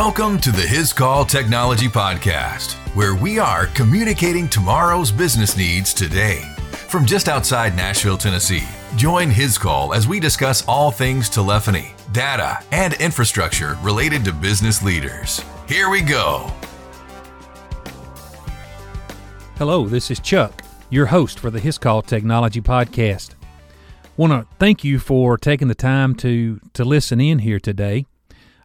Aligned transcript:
Welcome 0.00 0.38
to 0.42 0.52
the 0.52 0.62
Hiscall 0.62 1.28
Technology 1.28 1.88
Podcast, 1.88 2.74
where 2.94 3.16
we 3.16 3.40
are 3.40 3.66
communicating 3.66 4.48
tomorrow's 4.48 5.10
business 5.10 5.56
needs 5.56 5.92
today. 5.92 6.42
From 6.70 7.04
just 7.04 7.28
outside 7.28 7.74
Nashville, 7.74 8.16
Tennessee, 8.16 8.62
join 8.94 9.28
Hiscall 9.28 9.96
as 9.96 10.06
we 10.06 10.20
discuss 10.20 10.64
all 10.68 10.92
things 10.92 11.28
telephony, 11.28 11.96
data, 12.12 12.64
and 12.70 12.94
infrastructure 13.00 13.76
related 13.82 14.24
to 14.26 14.32
business 14.32 14.84
leaders. 14.84 15.42
Here 15.66 15.90
we 15.90 16.02
go. 16.02 16.48
Hello, 19.56 19.88
this 19.88 20.12
is 20.12 20.20
Chuck, 20.20 20.62
your 20.90 21.06
host 21.06 21.40
for 21.40 21.50
the 21.50 21.60
Hiscall 21.60 22.06
Technology 22.06 22.60
Podcast. 22.60 23.30
Want 24.16 24.32
to 24.32 24.46
thank 24.60 24.84
you 24.84 25.00
for 25.00 25.36
taking 25.36 25.66
the 25.66 25.74
time 25.74 26.14
to 26.16 26.60
to 26.74 26.84
listen 26.84 27.20
in 27.20 27.40
here 27.40 27.58
today. 27.58 28.06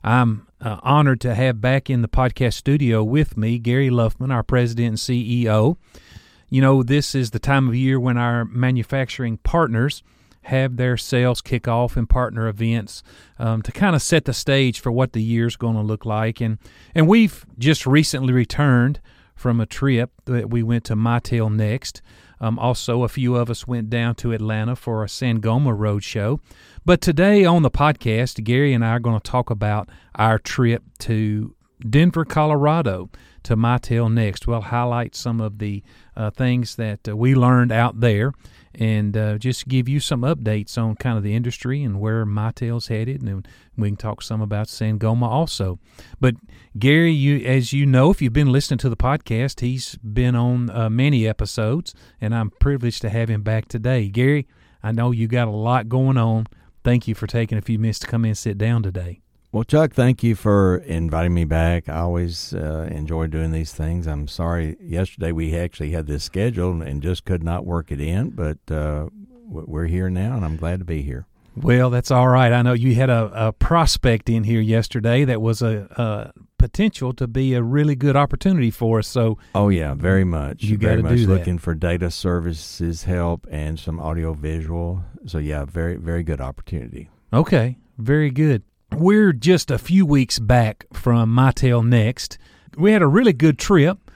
I'm 0.03 0.45
uh, 0.63 0.79
honored 0.81 1.19
to 1.21 1.35
have 1.35 1.59
back 1.59 1.89
in 1.89 2.01
the 2.01 2.07
podcast 2.07 2.53
studio 2.53 3.03
with 3.03 3.35
me 3.35 3.59
Gary 3.59 3.89
Luffman, 3.89 4.31
our 4.31 4.43
president 4.43 4.87
and 4.87 4.97
CEO. 4.97 5.77
You 6.49 6.61
know, 6.61 6.83
this 6.83 7.13
is 7.13 7.31
the 7.31 7.39
time 7.39 7.67
of 7.67 7.75
year 7.75 7.99
when 7.99 8.17
our 8.17 8.45
manufacturing 8.45 9.37
partners 9.37 10.03
have 10.43 10.77
their 10.77 10.97
sales 10.97 11.41
kickoff 11.41 11.95
and 11.97 12.09
partner 12.09 12.47
events 12.47 13.03
um, 13.39 13.61
to 13.61 13.71
kind 13.71 13.95
of 13.95 14.01
set 14.01 14.25
the 14.25 14.33
stage 14.33 14.79
for 14.79 14.91
what 14.91 15.13
the 15.13 15.21
year's 15.21 15.55
going 15.55 15.75
to 15.75 15.81
look 15.81 16.05
like. 16.05 16.39
And 16.41 16.57
and 16.95 17.07
we've 17.07 17.45
just 17.57 17.85
recently 17.85 18.33
returned 18.33 19.01
from 19.35 19.59
a 19.59 19.65
trip 19.65 20.11
that 20.25 20.49
we 20.49 20.63
went 20.63 20.85
to 20.85 20.95
Mitel 20.95 21.53
Next. 21.53 22.01
Um, 22.39 22.59
also, 22.59 23.03
a 23.03 23.09
few 23.09 23.35
of 23.35 23.49
us 23.49 23.67
went 23.67 23.89
down 23.89 24.15
to 24.15 24.31
Atlanta 24.31 24.75
for 24.75 25.03
a 25.03 25.07
Sangoma 25.07 25.77
Road 25.77 26.03
Show. 26.03 26.39
But 26.85 27.01
today 27.01 27.45
on 27.45 27.61
the 27.61 27.71
podcast, 27.71 28.43
Gary 28.43 28.73
and 28.73 28.83
I 28.83 28.89
are 28.89 28.99
going 28.99 29.19
to 29.19 29.31
talk 29.31 29.49
about 29.49 29.89
our 30.15 30.37
trip 30.37 30.83
to 30.99 31.55
Denver, 31.89 32.25
Colorado 32.25 33.09
to 33.43 33.55
Mitel 33.55 34.11
Next. 34.11 34.47
We'll 34.47 34.61
highlight 34.61 35.15
some 35.15 35.41
of 35.41 35.59
the 35.59 35.83
uh, 36.15 36.31
things 36.31 36.75
that 36.75 37.07
uh, 37.07 37.15
we 37.15 37.35
learned 37.35 37.71
out 37.71 37.99
there 37.99 38.33
and 38.75 39.15
uh, 39.15 39.37
just 39.37 39.67
give 39.67 39.87
you 39.87 39.99
some 39.99 40.21
updates 40.21 40.77
on 40.77 40.95
kind 40.95 41.17
of 41.17 41.23
the 41.23 41.35
industry 41.35 41.83
and 41.83 41.99
where 41.99 42.25
Mitel's 42.25 42.87
headed, 42.87 43.21
and 43.21 43.47
we 43.77 43.89
can 43.89 43.97
talk 43.97 44.21
some 44.21 44.41
about 44.41 44.67
Sangoma 44.67 45.27
also. 45.27 45.79
But 46.19 46.35
Gary, 46.77 47.11
you 47.11 47.45
as 47.45 47.73
you 47.73 47.85
know, 47.85 48.11
if 48.11 48.21
you've 48.21 48.33
been 48.33 48.51
listening 48.51 48.79
to 48.79 48.89
the 48.89 48.97
podcast, 48.97 49.59
he's 49.59 49.95
been 49.97 50.35
on 50.35 50.69
uh, 50.69 50.89
many 50.89 51.27
episodes, 51.27 51.93
and 52.19 52.33
I'm 52.35 52.49
privileged 52.49 53.01
to 53.01 53.09
have 53.09 53.29
him 53.29 53.41
back 53.41 53.67
today. 53.67 54.09
Gary, 54.09 54.47
I 54.81 54.91
know 54.91 55.11
you 55.11 55.27
got 55.27 55.47
a 55.47 55.51
lot 55.51 55.89
going 55.89 56.17
on. 56.17 56.47
Thank 56.83 57.07
you 57.07 57.15
for 57.15 57.27
taking 57.27 57.57
a 57.57 57.61
few 57.61 57.79
minutes 57.79 57.99
to 57.99 58.07
come 58.07 58.25
in 58.25 58.29
and 58.29 58.37
sit 58.37 58.57
down 58.57 58.83
today. 58.83 59.22
Well, 59.53 59.63
Chuck, 59.63 59.93
thank 59.93 60.23
you 60.23 60.33
for 60.33 60.77
inviting 60.77 61.35
me 61.35 61.45
back. 61.45 61.87
I 61.87 61.99
always 61.99 62.55
uh, 62.55 62.89
enjoy 62.89 63.27
doing 63.27 63.51
these 63.51 63.71
things. 63.71 64.07
I'm 64.07 64.27
sorry 64.27 64.75
yesterday 64.81 65.31
we 65.31 65.55
actually 65.55 65.91
had 65.91 66.07
this 66.07 66.23
scheduled 66.23 66.81
and 66.81 67.03
just 67.03 67.23
could 67.23 67.43
not 67.43 67.63
work 67.63 67.91
it 67.91 68.01
in, 68.01 68.31
but 68.31 68.57
uh, 68.71 69.09
we're 69.45 69.85
here 69.85 70.09
now, 70.09 70.35
and 70.35 70.43
I'm 70.43 70.57
glad 70.57 70.79
to 70.79 70.85
be 70.85 71.03
here. 71.03 71.27
Well, 71.55 71.91
that's 71.91 72.09
all 72.09 72.29
right. 72.29 72.51
I 72.51 72.63
know 72.63 72.73
you 72.73 72.95
had 72.95 73.11
a, 73.11 73.31
a 73.47 73.53
prospect 73.53 74.27
in 74.27 74.43
here 74.43 74.59
yesterday 74.59 75.23
that 75.25 75.39
was 75.39 75.61
a, 75.61 75.87
a, 75.97 76.39
potential 76.57 77.13
to 77.13 77.27
be 77.27 77.53
a 77.53 77.61
really 77.61 77.93
good 77.93 78.15
opportunity 78.15 78.71
for 78.71 78.99
us. 78.99 79.07
So, 79.07 79.37
oh 79.53 79.69
yeah, 79.69 79.93
very 79.93 80.23
much. 80.23 80.63
You 80.63 80.77
got 80.77 80.95
to 80.95 81.03
do 81.03 81.27
that. 81.27 81.31
Looking 81.31 81.59
for 81.59 81.75
data 81.75 82.09
services 82.09 83.03
help 83.03 83.45
and 83.51 83.77
some 83.77 83.99
audio 83.99 84.33
visual. 84.33 85.03
So 85.27 85.37
yeah, 85.37 85.65
very 85.65 85.97
very 85.97 86.23
good 86.23 86.41
opportunity. 86.41 87.11
Okay, 87.31 87.77
very 87.99 88.31
good. 88.31 88.63
We're 88.95 89.33
just 89.33 89.71
a 89.71 89.79
few 89.79 90.05
weeks 90.05 90.37
back 90.37 90.85
from 90.93 91.35
Mitel 91.35 91.85
Next. 91.85 92.37
We 92.77 92.91
had 92.91 93.01
a 93.01 93.07
really 93.07 93.33
good 93.33 93.57
trip. 93.57 94.11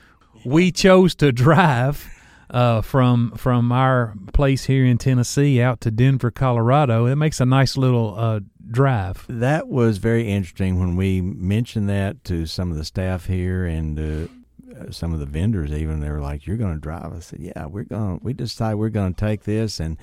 We 0.45 0.71
chose 0.71 1.15
to 1.15 1.31
drive 1.31 2.07
uh, 2.49 2.81
from 2.81 3.31
from 3.35 3.71
our 3.71 4.13
place 4.33 4.65
here 4.65 4.85
in 4.85 4.99
Tennessee 4.99 5.61
out 5.61 5.81
to 5.81 5.91
Denver, 5.91 6.29
Colorado. 6.29 7.05
It 7.07 7.15
makes 7.15 7.41
a 7.41 7.45
nice 7.45 7.75
little 7.75 8.13
uh, 8.17 8.41
drive. 8.69 9.25
That 9.27 9.67
was 9.67 9.97
very 9.97 10.29
interesting 10.29 10.79
when 10.79 10.95
we 10.95 11.21
mentioned 11.21 11.89
that 11.89 12.23
to 12.25 12.45
some 12.45 12.71
of 12.71 12.77
the 12.77 12.85
staff 12.85 13.25
here 13.25 13.65
and 13.65 13.99
uh, 13.99 14.91
some 14.91 15.11
of 15.11 15.19
the 15.19 15.25
vendors. 15.25 15.71
Even 15.71 16.01
they 16.01 16.11
were 16.11 16.21
like, 16.21 16.45
"You're 16.45 16.57
going 16.57 16.75
to 16.75 16.79
drive?" 16.79 17.13
I 17.13 17.19
said, 17.19 17.39
"Yeah, 17.39 17.65
we're 17.65 17.83
going. 17.83 18.19
We 18.21 18.33
decided 18.33 18.75
we're 18.75 18.89
going 18.89 19.15
to 19.15 19.19
take 19.19 19.43
this." 19.43 19.79
And 19.79 19.97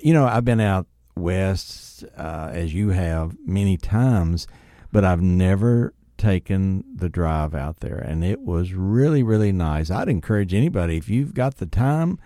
you 0.00 0.14
know, 0.14 0.24
I've 0.24 0.44
been 0.44 0.60
out 0.60 0.86
west 1.16 1.83
uh, 2.02 2.50
as 2.52 2.74
you 2.74 2.90
have 2.90 3.36
many 3.44 3.76
times, 3.76 4.46
but 4.90 5.04
I've 5.04 5.22
never 5.22 5.94
taken 6.16 6.84
the 6.94 7.08
drive 7.08 7.54
out 7.54 7.80
there, 7.80 7.98
and 7.98 8.24
it 8.24 8.40
was 8.40 8.72
really 8.72 9.22
really 9.22 9.52
nice. 9.52 9.90
I'd 9.90 10.08
encourage 10.08 10.54
anybody 10.54 10.96
if 10.96 11.08
you've 11.08 11.34
got 11.34 11.56
the 11.56 11.66
time, 11.66 12.18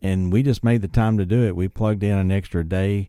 and 0.00 0.32
we 0.32 0.42
just 0.42 0.64
made 0.64 0.82
the 0.82 0.88
time 0.88 1.18
to 1.18 1.26
do 1.26 1.42
it. 1.42 1.56
We 1.56 1.68
plugged 1.68 2.02
in 2.02 2.16
an 2.16 2.30
extra 2.30 2.64
day, 2.64 3.08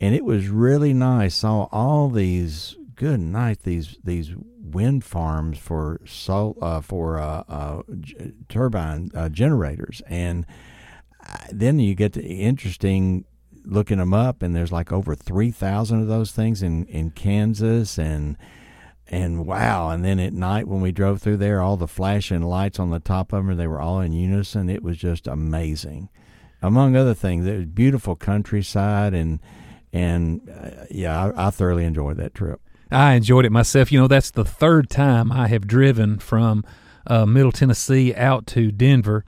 and 0.00 0.14
it 0.14 0.24
was 0.24 0.48
really 0.48 0.92
nice. 0.92 1.34
Saw 1.34 1.68
all 1.70 2.08
these 2.08 2.76
good 2.94 3.20
night 3.20 3.62
these 3.64 3.98
these 4.04 4.32
wind 4.60 5.04
farms 5.04 5.58
for 5.58 6.00
sol 6.06 6.56
uh, 6.62 6.80
for 6.80 7.18
uh, 7.18 7.42
uh, 7.48 7.82
turbine 8.48 9.10
uh, 9.14 9.28
generators 9.28 10.02
and 10.06 10.46
uh, 11.28 11.36
then 11.50 11.78
you 11.78 11.94
get 11.94 12.12
the 12.12 12.22
interesting 12.22 13.24
looking 13.64 13.98
them 13.98 14.14
up, 14.14 14.42
and 14.42 14.54
there's 14.54 14.72
like 14.72 14.92
over 14.92 15.14
three 15.14 15.50
thousand 15.50 16.00
of 16.00 16.08
those 16.08 16.32
things 16.32 16.62
in 16.62 16.84
in 16.86 17.10
Kansas, 17.10 17.98
and 17.98 18.36
and 19.08 19.46
wow! 19.46 19.90
And 19.90 20.04
then 20.04 20.18
at 20.18 20.32
night 20.32 20.68
when 20.68 20.80
we 20.80 20.92
drove 20.92 21.20
through 21.20 21.38
there, 21.38 21.60
all 21.60 21.76
the 21.76 21.88
flashing 21.88 22.42
lights 22.42 22.78
on 22.78 22.90
the 22.90 23.00
top 23.00 23.32
of 23.32 23.46
them, 23.46 23.56
they 23.56 23.66
were 23.66 23.80
all 23.80 24.00
in 24.00 24.12
unison. 24.12 24.68
It 24.68 24.82
was 24.82 24.96
just 24.96 25.26
amazing. 25.26 26.08
Among 26.60 26.96
other 26.96 27.14
things, 27.14 27.46
it 27.46 27.56
was 27.56 27.66
beautiful 27.66 28.16
countryside, 28.16 29.14
and 29.14 29.40
and 29.92 30.48
uh, 30.48 30.84
yeah, 30.90 31.32
I, 31.36 31.48
I 31.48 31.50
thoroughly 31.50 31.84
enjoyed 31.84 32.16
that 32.16 32.34
trip. 32.34 32.60
I 32.90 33.14
enjoyed 33.14 33.44
it 33.44 33.52
myself. 33.52 33.90
You 33.90 34.00
know, 34.00 34.08
that's 34.08 34.30
the 34.30 34.44
third 34.44 34.90
time 34.90 35.32
I 35.32 35.48
have 35.48 35.66
driven 35.66 36.18
from 36.18 36.64
uh, 37.06 37.26
Middle 37.26 37.52
Tennessee 37.52 38.14
out 38.14 38.46
to 38.48 38.70
Denver. 38.70 39.24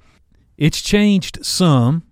It's 0.56 0.80
changed 0.80 1.44
some 1.44 2.04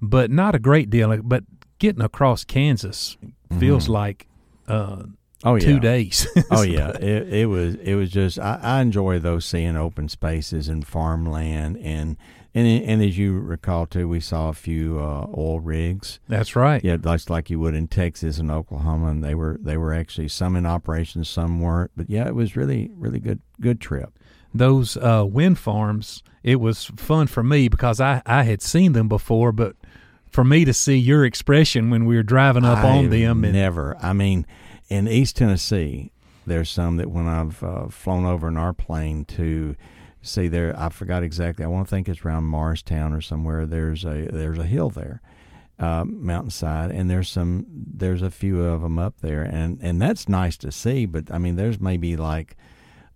but 0.00 0.30
not 0.30 0.54
a 0.54 0.58
great 0.58 0.90
deal. 0.90 1.16
But 1.22 1.44
getting 1.78 2.02
across 2.02 2.44
Kansas 2.44 3.16
feels 3.58 3.84
mm-hmm. 3.84 3.92
like 3.92 4.28
uh, 4.68 5.04
oh 5.44 5.54
yeah. 5.54 5.60
two 5.60 5.80
days. 5.80 6.26
oh 6.50 6.62
yeah, 6.62 6.90
it, 6.90 7.32
it, 7.32 7.46
was 7.46 7.74
it 7.76 7.94
was 7.94 8.10
just 8.10 8.38
I, 8.38 8.58
I, 8.62 8.80
enjoy 8.80 9.18
those 9.18 9.44
seeing 9.44 9.76
open 9.76 10.08
spaces 10.08 10.68
and 10.68 10.86
farmland 10.86 11.78
and. 11.78 12.16
And, 12.52 12.66
and 12.66 13.00
as 13.00 13.16
you 13.16 13.38
recall 13.38 13.86
too, 13.86 14.08
we 14.08 14.18
saw 14.18 14.48
a 14.48 14.52
few 14.52 14.98
uh, 14.98 15.28
oil 15.38 15.60
rigs. 15.60 16.18
That's 16.26 16.56
right. 16.56 16.82
Yeah, 16.82 16.96
just 16.96 17.30
like 17.30 17.48
you 17.48 17.60
would 17.60 17.76
in 17.76 17.86
Texas 17.86 18.40
and 18.40 18.50
Oklahoma, 18.50 19.06
and 19.06 19.22
they 19.22 19.36
were 19.36 19.56
they 19.62 19.76
were 19.76 19.94
actually 19.94 20.26
some 20.26 20.56
in 20.56 20.66
operation, 20.66 21.22
some 21.22 21.60
weren't. 21.60 21.92
But 21.96 22.10
yeah, 22.10 22.26
it 22.26 22.34
was 22.34 22.56
really 22.56 22.90
really 22.96 23.20
good 23.20 23.38
good 23.60 23.80
trip 23.80 24.18
those 24.54 24.96
uh, 24.96 25.24
wind 25.28 25.58
farms, 25.58 26.22
it 26.42 26.56
was 26.56 26.86
fun 26.96 27.26
for 27.26 27.42
me 27.42 27.68
because 27.68 28.00
I, 28.00 28.22
I 28.26 28.44
had 28.44 28.62
seen 28.62 28.92
them 28.92 29.08
before, 29.08 29.52
but 29.52 29.76
for 30.30 30.44
me 30.44 30.64
to 30.64 30.72
see 30.72 30.96
your 30.96 31.24
expression 31.24 31.90
when 31.90 32.06
we 32.06 32.16
were 32.16 32.22
driving 32.22 32.64
up 32.64 32.78
I 32.78 32.98
on 32.98 33.10
them. 33.10 33.44
And, 33.44 33.52
never. 33.52 33.96
I 34.00 34.12
mean, 34.12 34.46
in 34.88 35.08
East 35.08 35.36
Tennessee, 35.36 36.12
there's 36.46 36.70
some 36.70 36.96
that 36.96 37.10
when 37.10 37.28
I've 37.28 37.62
uh, 37.62 37.88
flown 37.88 38.24
over 38.24 38.48
in 38.48 38.56
our 38.56 38.72
plane 38.72 39.24
to 39.26 39.76
see 40.22 40.48
there, 40.48 40.74
I 40.78 40.88
forgot 40.88 41.22
exactly. 41.22 41.64
I 41.64 41.68
want 41.68 41.88
to 41.88 41.90
think 41.90 42.08
it's 42.08 42.24
around 42.24 42.44
Morristown 42.44 43.12
or 43.12 43.20
somewhere. 43.20 43.66
There's 43.66 44.04
a 44.04 44.26
there's 44.26 44.58
a 44.58 44.66
hill 44.66 44.90
there, 44.90 45.20
uh, 45.78 46.04
mountainside, 46.04 46.90
and 46.90 47.10
there's 47.10 47.28
some 47.28 47.66
there's 47.70 48.22
a 48.22 48.30
few 48.30 48.62
of 48.64 48.82
them 48.82 48.98
up 48.98 49.20
there, 49.20 49.42
and 49.42 49.78
and 49.80 50.00
that's 50.00 50.28
nice 50.28 50.56
to 50.58 50.72
see. 50.72 51.06
But 51.06 51.30
I 51.30 51.38
mean, 51.38 51.56
there's 51.56 51.80
maybe 51.80 52.16
like 52.16 52.56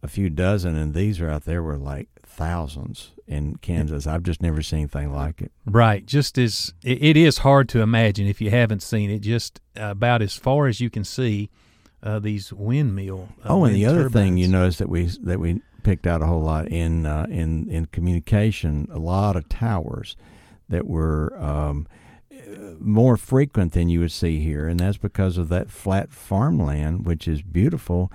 a 0.03 0.09
few 0.09 0.31
dozen, 0.31 0.77
and 0.77 0.94
these 0.94 1.21
are 1.21 1.31
out 1.31 1.44
there 1.44 1.62
were 1.62 1.79
like 1.79 2.09
thousands 2.35 3.13
in 3.27 3.57
Kansas. 3.57 4.07
I've 4.07 4.23
just 4.23 4.43
never 4.43 4.63
seen 4.63 4.81
anything 4.81 5.13
like 5.13 5.41
it. 5.41 5.53
Right. 5.65 6.05
Just 6.05 6.37
as 6.39 6.75
it, 6.83 7.03
it 7.03 7.17
is 7.17 7.39
hard 7.39 7.69
to 7.71 7.81
imagine 7.81 8.27
if 8.27 8.41
you 8.41 8.51
haven't 8.51 8.83
seen 8.83 9.11
it. 9.11 9.21
Just 9.21 9.61
about 9.77 10.23
as 10.23 10.35
far 10.35 10.67
as 10.67 10.81
you 10.81 10.91
can 10.91 11.05
see, 11.05 11.51
uh, 12.03 12.19
these 12.19 12.53
windmill. 12.53 13.29
Uh, 13.45 13.49
oh, 13.49 13.65
and 13.65 13.75
the 13.75 13.87
other 13.87 14.05
turbines. 14.05 14.13
thing 14.13 14.37
you 14.37 14.49
notice 14.49 14.79
that 14.79 14.89
we 14.89 15.05
that 15.23 15.41
we 15.41 15.61
picked 15.83 16.07
out 16.07 16.23
a 16.23 16.27
whole 16.27 16.43
lot 16.43 16.69
in 16.69 17.07
uh, 17.07 17.27
in 17.31 17.69
in 17.71 17.87
communication, 17.87 18.89
a 18.93 18.99
lot 18.99 19.37
of 19.37 19.49
towers 19.49 20.17
that 20.69 20.87
were. 20.87 21.37
Um, 21.43 21.87
more 22.79 23.17
frequent 23.17 23.73
than 23.73 23.89
you 23.89 24.01
would 24.01 24.13
see 24.13 24.41
here, 24.41 24.67
and 24.67 24.79
that's 24.79 24.99
because 24.99 25.39
of 25.39 25.49
that 25.49 25.71
flat 25.71 26.13
farmland, 26.13 27.07
which 27.07 27.27
is 27.27 27.43
beautiful 27.43 28.13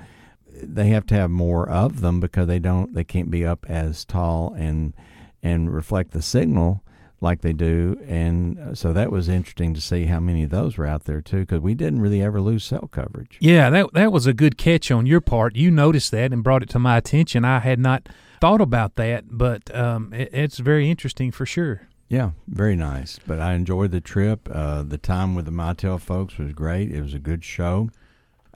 they 0.62 0.90
have 0.90 1.06
to 1.08 1.16
have 1.16 1.30
more 1.30 1.68
of 1.70 2.02
them 2.02 2.20
because 2.20 2.48
they 2.48 2.60
don't 2.60 2.94
they 2.94 3.04
can't 3.04 3.32
be 3.32 3.46
up 3.46 3.66
as 3.70 4.06
tall 4.06 4.54
and 4.58 4.94
and 5.42 5.74
reflect 5.74 6.12
the 6.12 6.22
signal 6.22 6.84
like 7.22 7.42
they 7.42 7.54
do, 7.54 8.00
and 8.08 8.58
uh, 8.60 8.74
so 8.74 8.94
that 8.94 9.12
was 9.12 9.28
interesting 9.28 9.74
to 9.74 9.82
see 9.82 10.06
how 10.06 10.20
many 10.20 10.44
of 10.44 10.50
those 10.52 10.78
were 10.78 10.86
out 10.86 11.04
there 11.04 11.22
too, 11.22 11.42
because 11.42 11.60
we 11.60 11.74
didn't 11.74 12.00
really 12.00 12.22
ever 12.22 12.40
lose 12.40 12.64
cell 12.64 12.88
coverage. 12.92 13.38
Yeah, 13.42 13.70
that 13.70 13.94
that 13.94 14.12
was 14.12 14.26
a 14.26 14.34
good 14.34 14.58
catch 14.58 14.90
on 14.90 15.06
your 15.06 15.22
part. 15.22 15.56
You 15.56 15.70
noticed 15.70 16.12
that 16.12 16.32
and 16.32 16.44
brought 16.44 16.64
it 16.64 16.70
to 16.70 16.80
my 16.80 16.98
attention. 16.98 17.44
I 17.44 17.60
had 17.60 17.80
not 17.80 18.08
thought 18.40 18.62
about 18.62 18.96
that, 18.96 19.26
but 19.30 19.74
um, 19.76 20.14
it, 20.14 20.30
it's 20.32 20.60
very 20.60 20.90
interesting 20.90 21.32
for 21.32 21.46
sure. 21.46 21.90
Yeah, 22.08 22.32
very 22.48 22.76
nice. 22.76 23.20
But 23.26 23.40
I 23.40 23.54
enjoyed 23.54 23.92
the 23.92 24.02
trip. 24.02 24.50
Uh, 24.52 24.84
the 24.84 24.98
time 24.98 25.36
with 25.36 25.46
the 25.46 25.52
Mitel 25.52 26.00
folks 26.00 26.38
was 26.38 26.54
great. 26.54 26.92
It 26.92 27.02
was 27.02 27.14
a 27.14 27.20
good 27.20 27.44
show. 27.44 27.90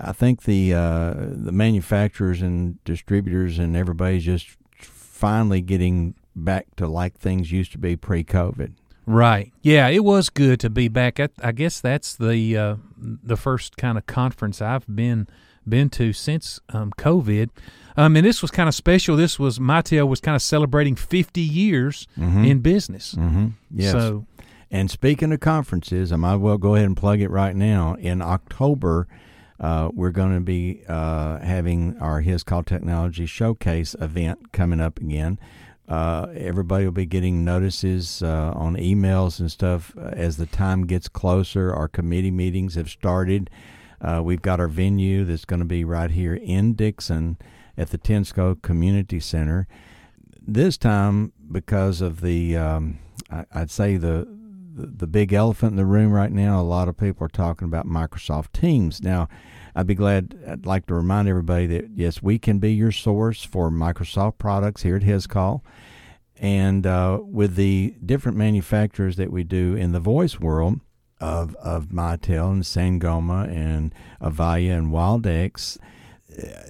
I 0.04 0.12
think 0.12 0.44
the 0.44 0.74
uh, 0.74 1.14
the 1.18 1.52
manufacturers 1.52 2.42
and 2.42 2.84
distributors 2.84 3.60
and 3.60 3.76
everybody's 3.76 4.26
just 4.26 4.48
finally 4.80 5.62
getting 5.62 6.16
back 6.36 6.68
to 6.78 6.88
like 6.88 7.18
things 7.18 7.52
used 7.52 7.72
to 7.74 7.78
be 7.78 7.96
pre-COVID. 7.96 8.74
Right. 9.06 9.52
Yeah, 9.62 9.88
it 9.90 10.04
was 10.04 10.30
good 10.30 10.60
to 10.62 10.70
be 10.70 10.88
back. 10.88 11.20
I, 11.20 11.30
I 11.42 11.52
guess 11.52 11.82
that's 11.82 12.16
the 12.16 12.58
uh, 12.58 12.76
the 12.98 13.36
first 13.38 13.76
kind 13.78 13.98
of 13.98 14.06
conference 14.06 14.62
I've 14.62 14.86
been 14.94 15.28
been 15.68 15.90
to 15.92 16.14
since 16.14 16.60
um, 16.70 16.92
COVID. 16.98 17.50
Um, 17.96 18.16
and 18.18 18.26
this 18.26 18.42
was 18.42 18.50
kind 18.52 18.68
of 18.68 18.74
special. 18.76 19.16
This 19.16 19.38
was 19.38 19.60
Mitel 19.60 20.08
was 20.08 20.20
kind 20.20 20.36
of 20.36 20.42
celebrating 20.42 20.96
50 20.96 21.40
years 21.42 22.08
Mhm. 22.18 22.48
in 22.50 22.60
business. 22.60 23.14
Mm-hmm. 23.16 23.48
Yes. 23.72 23.92
So 23.92 24.26
And 24.72 24.90
speaking 24.90 25.32
of 25.32 25.40
conferences, 25.42 26.12
I 26.12 26.16
might 26.16 26.34
as 26.36 26.40
well 26.40 26.58
go 26.58 26.74
ahead 26.76 26.88
and 26.88 26.98
plug 26.98 27.22
it 27.22 27.30
right 27.30 27.56
now. 27.56 27.94
In 27.96 28.22
October, 28.22 29.08
uh, 29.64 29.90
we're 29.94 30.12
going 30.12 30.34
to 30.34 30.42
be 30.42 30.84
uh, 30.90 31.40
having 31.40 31.98
our 32.00 32.22
Hiscall 32.22 32.66
Technology 32.66 33.26
Showcase 33.26 33.96
event 34.02 34.52
coming 34.52 34.82
up 34.82 35.00
again. 35.00 35.40
Uh, 35.88 36.28
everybody 36.36 36.84
will 36.84 36.92
be 36.92 37.06
getting 37.06 37.46
notices 37.46 38.22
uh, 38.22 38.52
on 38.56 38.76
emails 38.76 39.40
and 39.40 39.50
stuff 39.50 39.96
uh, 39.98 40.10
as 40.12 40.36
the 40.36 40.46
time 40.46 40.86
gets 40.86 41.08
closer. 41.08 41.74
Our 41.74 41.88
committee 41.88 42.30
meetings 42.30 42.76
have 42.76 42.90
started. 42.90 43.50
Uh, 44.02 44.22
we've 44.22 44.42
got 44.42 44.60
our 44.60 44.68
venue 44.68 45.24
that's 45.24 45.46
going 45.46 45.62
to 45.62 45.66
be 45.66 45.86
right 45.86 46.12
here 46.12 46.36
in 46.36 46.74
Dickson 46.74 47.38
at 47.78 47.90
the 47.92 47.98
Tennsco 47.98 48.62
Community 48.62 49.22
Center. 49.22 49.66
This 50.46 50.78
time, 50.78 51.32
because 51.50 52.02
of 52.02 52.20
the, 52.20 52.58
um, 52.58 53.00
I, 53.32 53.46
I'd 53.54 53.72
say 53.72 53.96
the, 53.96 54.28
the 54.76 54.88
the 54.88 55.08
big 55.08 55.32
elephant 55.32 55.72
in 55.72 55.78
the 55.78 55.86
room 55.86 56.12
right 56.12 56.32
now, 56.32 56.60
a 56.60 56.64
lot 56.64 56.90
of 56.90 56.98
people 56.98 57.26
are 57.26 57.30
talking 57.30 57.68
about 57.68 57.86
Microsoft 57.86 58.52
Teams. 58.54 59.02
Now, 59.02 59.30
I'd 59.76 59.88
be 59.88 59.96
glad, 59.96 60.38
I'd 60.48 60.66
like 60.66 60.86
to 60.88 60.94
remind 60.94 61.28
everybody 61.28 61.68
that 61.68 61.90
yes, 61.96 62.22
we 62.22 62.38
can 62.40 62.60
be 62.60 62.74
your 62.74 62.92
source 62.92 63.44
for 63.44 63.70
Microsoft 63.70 64.38
products 64.38 64.84
here 64.84 64.96
at 64.98 65.04
Hiscall. 65.04 65.62
And 66.38 66.86
uh, 66.86 67.20
with 67.24 67.56
the 67.56 67.96
different 68.06 68.38
manufacturers 68.38 69.16
that 69.16 69.32
we 69.32 69.44
do 69.44 69.76
in 69.76 69.92
the 69.92 70.00
voice 70.00 70.40
world 70.40 70.80
of, 71.20 71.56
of 71.56 71.88
Mitel 71.88 72.52
and 72.52 72.64
Sangoma 72.64 73.48
and 73.48 73.94
Avaya 74.22 74.78
and 74.78 74.92
Wildix, 74.92 75.78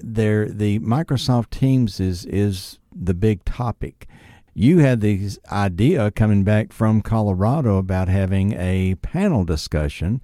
there 0.02 0.48
the 0.48 0.80
Microsoft 0.80 1.50
Teams 1.50 2.00
is 2.00 2.26
is 2.26 2.80
the 2.94 3.14
big 3.14 3.44
topic. 3.46 4.08
You 4.54 4.80
had 4.80 5.02
this 5.02 5.40
idea 5.52 6.12
coming 6.12 6.44
back 6.44 6.72
from 6.72 7.02
Colorado 7.02 7.78
about 7.78 8.08
having 8.08 8.54
a 8.54 8.96
panel 8.96 9.46
discussion, 9.46 10.22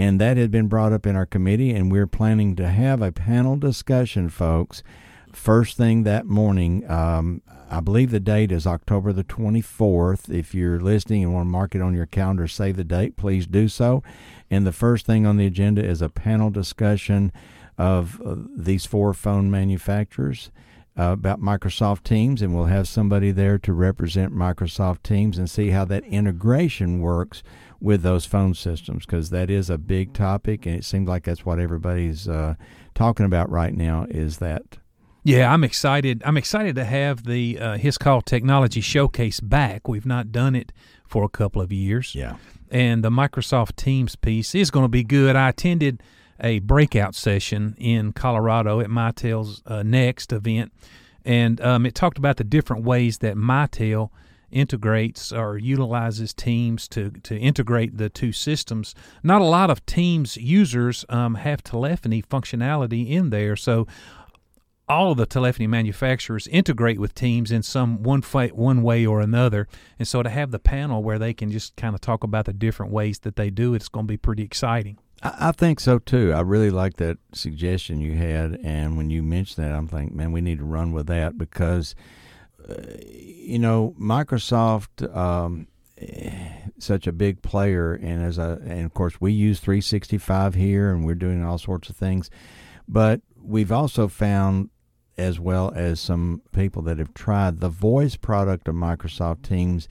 and 0.00 0.18
that 0.18 0.38
had 0.38 0.50
been 0.50 0.66
brought 0.66 0.94
up 0.94 1.06
in 1.06 1.14
our 1.14 1.26
committee, 1.26 1.72
and 1.72 1.92
we're 1.92 2.06
planning 2.06 2.56
to 2.56 2.66
have 2.70 3.02
a 3.02 3.12
panel 3.12 3.56
discussion, 3.56 4.30
folks. 4.30 4.82
First 5.30 5.76
thing 5.76 6.04
that 6.04 6.24
morning, 6.24 6.90
um, 6.90 7.42
I 7.70 7.80
believe 7.80 8.10
the 8.10 8.18
date 8.18 8.50
is 8.50 8.66
October 8.66 9.12
the 9.12 9.24
24th. 9.24 10.30
If 10.30 10.54
you're 10.54 10.80
listening 10.80 11.22
and 11.22 11.34
want 11.34 11.44
to 11.44 11.50
mark 11.50 11.74
it 11.74 11.82
on 11.82 11.92
your 11.92 12.06
calendar, 12.06 12.48
save 12.48 12.78
the 12.78 12.82
date, 12.82 13.18
please 13.18 13.46
do 13.46 13.68
so. 13.68 14.02
And 14.50 14.66
the 14.66 14.72
first 14.72 15.04
thing 15.04 15.26
on 15.26 15.36
the 15.36 15.44
agenda 15.44 15.84
is 15.84 16.00
a 16.00 16.08
panel 16.08 16.48
discussion 16.48 17.30
of 17.76 18.22
uh, 18.24 18.36
these 18.56 18.86
four 18.86 19.12
phone 19.12 19.50
manufacturers 19.50 20.50
uh, 20.98 21.12
about 21.12 21.42
Microsoft 21.42 22.04
Teams, 22.04 22.40
and 22.40 22.54
we'll 22.54 22.64
have 22.64 22.88
somebody 22.88 23.32
there 23.32 23.58
to 23.58 23.74
represent 23.74 24.34
Microsoft 24.34 25.02
Teams 25.02 25.36
and 25.36 25.50
see 25.50 25.68
how 25.70 25.84
that 25.84 26.04
integration 26.04 27.00
works 27.00 27.42
with 27.80 28.02
those 28.02 28.26
phone 28.26 28.54
systems 28.54 29.06
because 29.06 29.30
that 29.30 29.50
is 29.50 29.70
a 29.70 29.78
big 29.78 30.12
topic, 30.12 30.66
and 30.66 30.76
it 30.76 30.84
seems 30.84 31.08
like 31.08 31.24
that's 31.24 31.44
what 31.44 31.58
everybody's 31.58 32.28
uh, 32.28 32.54
talking 32.94 33.26
about 33.26 33.50
right 33.50 33.74
now. 33.74 34.06
Is 34.10 34.38
that 34.38 34.78
Yeah, 35.22 35.52
I'm 35.52 35.64
excited. 35.64 36.22
I'm 36.24 36.36
excited 36.36 36.74
to 36.76 36.84
have 36.84 37.24
the 37.24 37.58
uh, 37.58 37.76
Hiscall 37.78 38.24
Technology 38.24 38.80
Showcase 38.80 39.40
back. 39.40 39.88
We've 39.88 40.06
not 40.06 40.32
done 40.32 40.54
it 40.54 40.72
for 41.06 41.24
a 41.24 41.28
couple 41.28 41.60
of 41.60 41.72
years. 41.72 42.14
yeah? 42.14 42.36
And 42.70 43.02
the 43.02 43.10
Microsoft 43.10 43.76
Teams 43.76 44.14
piece 44.14 44.54
is 44.54 44.70
going 44.70 44.84
to 44.84 44.88
be 44.88 45.02
good. 45.02 45.34
I 45.34 45.48
attended 45.48 46.02
a 46.38 46.60
breakout 46.60 47.14
session 47.14 47.74
in 47.78 48.12
Colorado 48.12 48.80
at 48.80 48.88
Mitel's 48.88 49.62
uh, 49.66 49.82
next 49.82 50.32
event, 50.32 50.72
and 51.24 51.60
um, 51.60 51.84
it 51.84 51.94
talked 51.94 52.16
about 52.16 52.36
the 52.36 52.44
different 52.44 52.84
ways 52.84 53.18
that 53.18 53.36
Mitel 53.36 54.10
integrates 54.50 55.32
or 55.32 55.58
utilizes 55.58 56.32
Teams 56.32 56.88
to 56.88 57.10
to 57.22 57.36
integrate 57.36 57.98
the 57.98 58.08
two 58.08 58.32
systems. 58.32 58.94
Not 59.22 59.40
a 59.40 59.44
lot 59.44 59.70
of 59.70 59.84
Teams 59.86 60.36
users 60.36 61.04
um, 61.08 61.36
have 61.36 61.62
telephony 61.62 62.22
functionality 62.22 63.10
in 63.10 63.30
there, 63.30 63.56
so 63.56 63.86
all 64.88 65.12
of 65.12 65.16
the 65.16 65.26
telephony 65.26 65.68
manufacturers 65.68 66.48
integrate 66.48 66.98
with 66.98 67.14
Teams 67.14 67.52
in 67.52 67.62
some 67.62 68.02
one 68.02 68.22
fa- 68.22 68.48
one 68.48 68.82
way 68.82 69.06
or 69.06 69.20
another. 69.20 69.68
And 70.00 70.08
so 70.08 70.22
to 70.22 70.28
have 70.28 70.50
the 70.50 70.58
panel 70.58 71.02
where 71.02 71.18
they 71.18 71.32
can 71.32 71.50
just 71.52 71.76
kind 71.76 71.94
of 71.94 72.00
talk 72.00 72.24
about 72.24 72.46
the 72.46 72.52
different 72.52 72.90
ways 72.90 73.20
that 73.20 73.36
they 73.36 73.50
do 73.50 73.72
it, 73.72 73.76
it's 73.76 73.88
going 73.88 74.06
to 74.06 74.12
be 74.12 74.16
pretty 74.16 74.42
exciting. 74.42 74.98
I, 75.22 75.48
I 75.48 75.52
think 75.52 75.78
so 75.78 76.00
too. 76.00 76.32
I 76.32 76.40
really 76.40 76.70
like 76.70 76.96
that 76.96 77.18
suggestion 77.32 78.00
you 78.00 78.14
had, 78.14 78.58
and 78.64 78.96
when 78.96 79.10
you 79.10 79.22
mentioned 79.22 79.64
that, 79.64 79.72
I'm 79.72 79.86
thinking, 79.86 80.16
man, 80.16 80.32
we 80.32 80.40
need 80.40 80.58
to 80.58 80.64
run 80.64 80.90
with 80.92 81.06
that 81.06 81.38
because, 81.38 81.94
you 83.06 83.58
know, 83.58 83.94
Microsoft, 84.00 85.14
um, 85.16 85.66
eh, 85.98 86.30
such 86.78 87.06
a 87.06 87.12
big 87.12 87.42
player, 87.42 87.94
and 87.94 88.22
as 88.22 88.38
a, 88.38 88.60
and 88.64 88.84
of 88.84 88.94
course 88.94 89.20
we 89.20 89.32
use 89.32 89.60
365 89.60 90.54
here, 90.54 90.90
and 90.90 91.04
we're 91.04 91.14
doing 91.14 91.44
all 91.44 91.58
sorts 91.58 91.88
of 91.88 91.96
things, 91.96 92.30
but 92.88 93.20
we've 93.42 93.72
also 93.72 94.08
found 94.08 94.70
as 95.18 95.38
well 95.38 95.72
as 95.74 96.00
some 96.00 96.40
people 96.52 96.82
that 96.82 96.98
have 96.98 97.12
tried 97.12 97.60
the 97.60 97.68
voice 97.68 98.16
product 98.16 98.66
of 98.66 98.74
Microsoft 98.74 99.42
Teams 99.42 99.86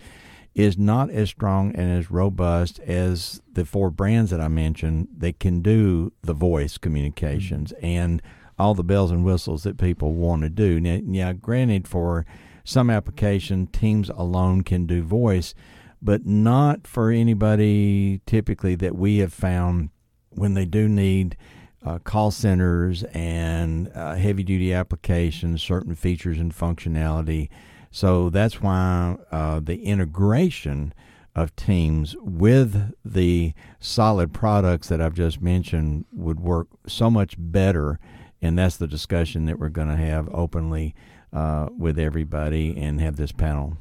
is 0.56 0.78
not 0.78 1.10
as 1.12 1.30
strong 1.30 1.74
and 1.76 1.98
as 1.98 2.10
robust 2.10 2.80
as 2.80 3.42
the 3.52 3.64
four 3.64 3.92
brands 3.92 4.32
that 4.32 4.42
I 4.42 4.48
mentioned 4.48 5.08
that 5.18 5.40
can 5.40 5.62
do 5.62 6.12
the 6.24 6.34
voice 6.34 6.78
communications 6.78 7.72
and 7.82 8.22
all 8.58 8.74
the 8.74 8.84
bells 8.84 9.12
and 9.12 9.24
whistles 9.24 9.64
that 9.64 9.78
people 9.78 10.14
want 10.14 10.42
to 10.42 10.50
do. 10.50 10.82
Now, 10.82 11.00
yeah, 11.06 11.34
granted, 11.34 11.88
for 11.88 12.26
some 12.70 12.90
application, 12.90 13.68
Teams 13.68 14.10
alone 14.10 14.62
can 14.62 14.86
do 14.86 15.02
voice, 15.02 15.56
but 16.02 16.26
not 16.26 16.86
for 16.86 17.10
anybody 17.10 18.22
typically 18.26 18.76
that 18.76 18.96
we 18.96 19.18
have 19.18 19.34
found 19.34 19.90
when 20.30 20.54
they 20.54 20.66
do 20.66 20.88
need 20.88 21.36
uh, 21.84 21.98
call 21.98 22.30
centers 22.30 23.04
and 23.06 23.92
uh, 23.96 24.16
heavy 24.16 24.44
duty 24.44 24.74
applications, 24.74 25.64
certain 25.64 25.96
features 25.96 26.38
and 26.38 26.54
functionality. 26.54 27.50
So 27.90 28.30
that's 28.30 28.62
why 28.62 29.18
uh, 29.32 29.62
the 29.62 29.84
integration 29.84 30.94
of 31.36 31.56
Teams 31.56 32.16
with 32.20 32.94
the 33.04 33.54
solid 33.80 34.34
products 34.34 34.90
that 34.90 35.02
I've 35.02 35.14
just 35.14 35.42
mentioned 35.42 36.06
would 36.12 36.40
work 36.40 36.68
so 36.86 37.10
much 37.10 37.36
better. 37.38 38.00
And 38.42 38.58
that's 38.58 38.78
the 38.78 38.88
discussion 38.88 39.46
that 39.46 39.58
we're 39.58 39.70
going 39.70 39.90
to 39.90 39.96
have 39.96 40.30
openly 40.34 40.94
uh, 41.34 41.68
with 41.78 42.00
everybody 42.00 42.76
and 42.78 43.00
have 43.02 43.16
this 43.16 43.32
panel. 43.32 43.78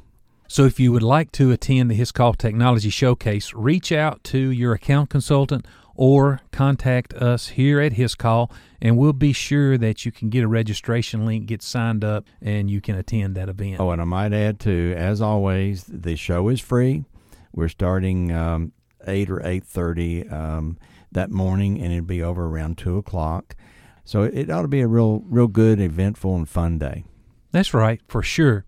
So 0.47 0.65
if 0.65 0.79
you 0.79 0.91
would 0.91 1.03
like 1.03 1.31
to 1.33 1.51
attend 1.51 1.91
the 1.91 1.95
Hiscall 1.95 2.35
Technology 2.35 2.89
Showcase, 2.89 3.53
reach 3.53 3.91
out 3.91 4.23
to 4.25 4.37
your 4.37 4.73
account 4.73 5.09
consultant 5.09 5.67
or 5.95 6.39
contact 6.51 7.13
us 7.13 7.49
here 7.49 7.81
at 7.81 7.93
Hiscall, 7.93 8.49
and 8.81 8.97
we'll 8.97 9.13
be 9.13 9.33
sure 9.33 9.77
that 9.77 10.05
you 10.05 10.11
can 10.11 10.29
get 10.29 10.43
a 10.43 10.47
registration 10.47 11.25
link, 11.25 11.45
get 11.45 11.61
signed 11.61 12.03
up, 12.03 12.25
and 12.41 12.71
you 12.71 12.81
can 12.81 12.95
attend 12.95 13.35
that 13.35 13.49
event. 13.49 13.79
Oh, 13.79 13.91
and 13.91 14.01
I 14.01 14.05
might 14.05 14.33
add 14.33 14.59
too, 14.59 14.93
as 14.97 15.21
always, 15.21 15.83
the 15.83 16.15
show 16.15 16.47
is 16.47 16.61
free. 16.61 17.03
We're 17.53 17.67
starting 17.67 18.31
um, 18.31 18.71
eight 19.05 19.29
or 19.29 19.45
eight 19.45 19.65
thirty 19.65 20.27
um, 20.29 20.77
that 21.11 21.31
morning, 21.31 21.81
and 21.81 21.91
it'll 21.91 22.05
be 22.05 22.23
over 22.23 22.45
around 22.45 22.77
two 22.77 22.97
o'clock. 22.97 23.55
So 24.05 24.23
it 24.23 24.49
ought 24.49 24.61
to 24.63 24.67
be 24.67 24.81
a 24.81 24.87
real, 24.87 25.23
real 25.25 25.47
good, 25.47 25.79
eventful, 25.79 26.35
and 26.35 26.47
fun 26.47 26.79
day. 26.79 27.03
That's 27.51 27.73
right, 27.73 28.01
for 28.07 28.21
sure. 28.21 28.65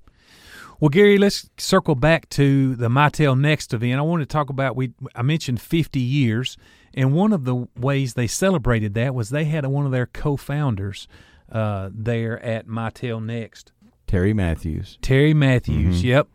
Well, 0.79 0.89
Gary, 0.89 1.17
let's 1.19 1.47
circle 1.57 1.93
back 1.93 2.27
to 2.29 2.75
the 2.75 2.89
Mitel 2.89 3.39
Next 3.39 3.71
event. 3.73 3.99
I 3.99 4.01
want 4.01 4.21
to 4.21 4.25
talk 4.25 4.49
about 4.49 4.75
we. 4.75 4.93
I 5.15 5.21
mentioned 5.21 5.61
50 5.61 5.99
years, 5.99 6.57
and 6.93 7.13
one 7.13 7.33
of 7.33 7.45
the 7.45 7.67
ways 7.77 8.15
they 8.15 8.25
celebrated 8.25 8.95
that 8.95 9.13
was 9.13 9.29
they 9.29 9.45
had 9.45 9.63
one 9.67 9.85
of 9.85 9.91
their 9.91 10.07
co-founders 10.07 11.07
uh, 11.51 11.89
there 11.93 12.43
at 12.43 12.65
Mitel 12.67 13.23
Next, 13.23 13.71
Terry 14.07 14.33
Matthews. 14.33 14.97
Terry 15.03 15.35
Matthews. 15.35 16.01
Mhm. 16.01 16.03
Yep, 16.03 16.27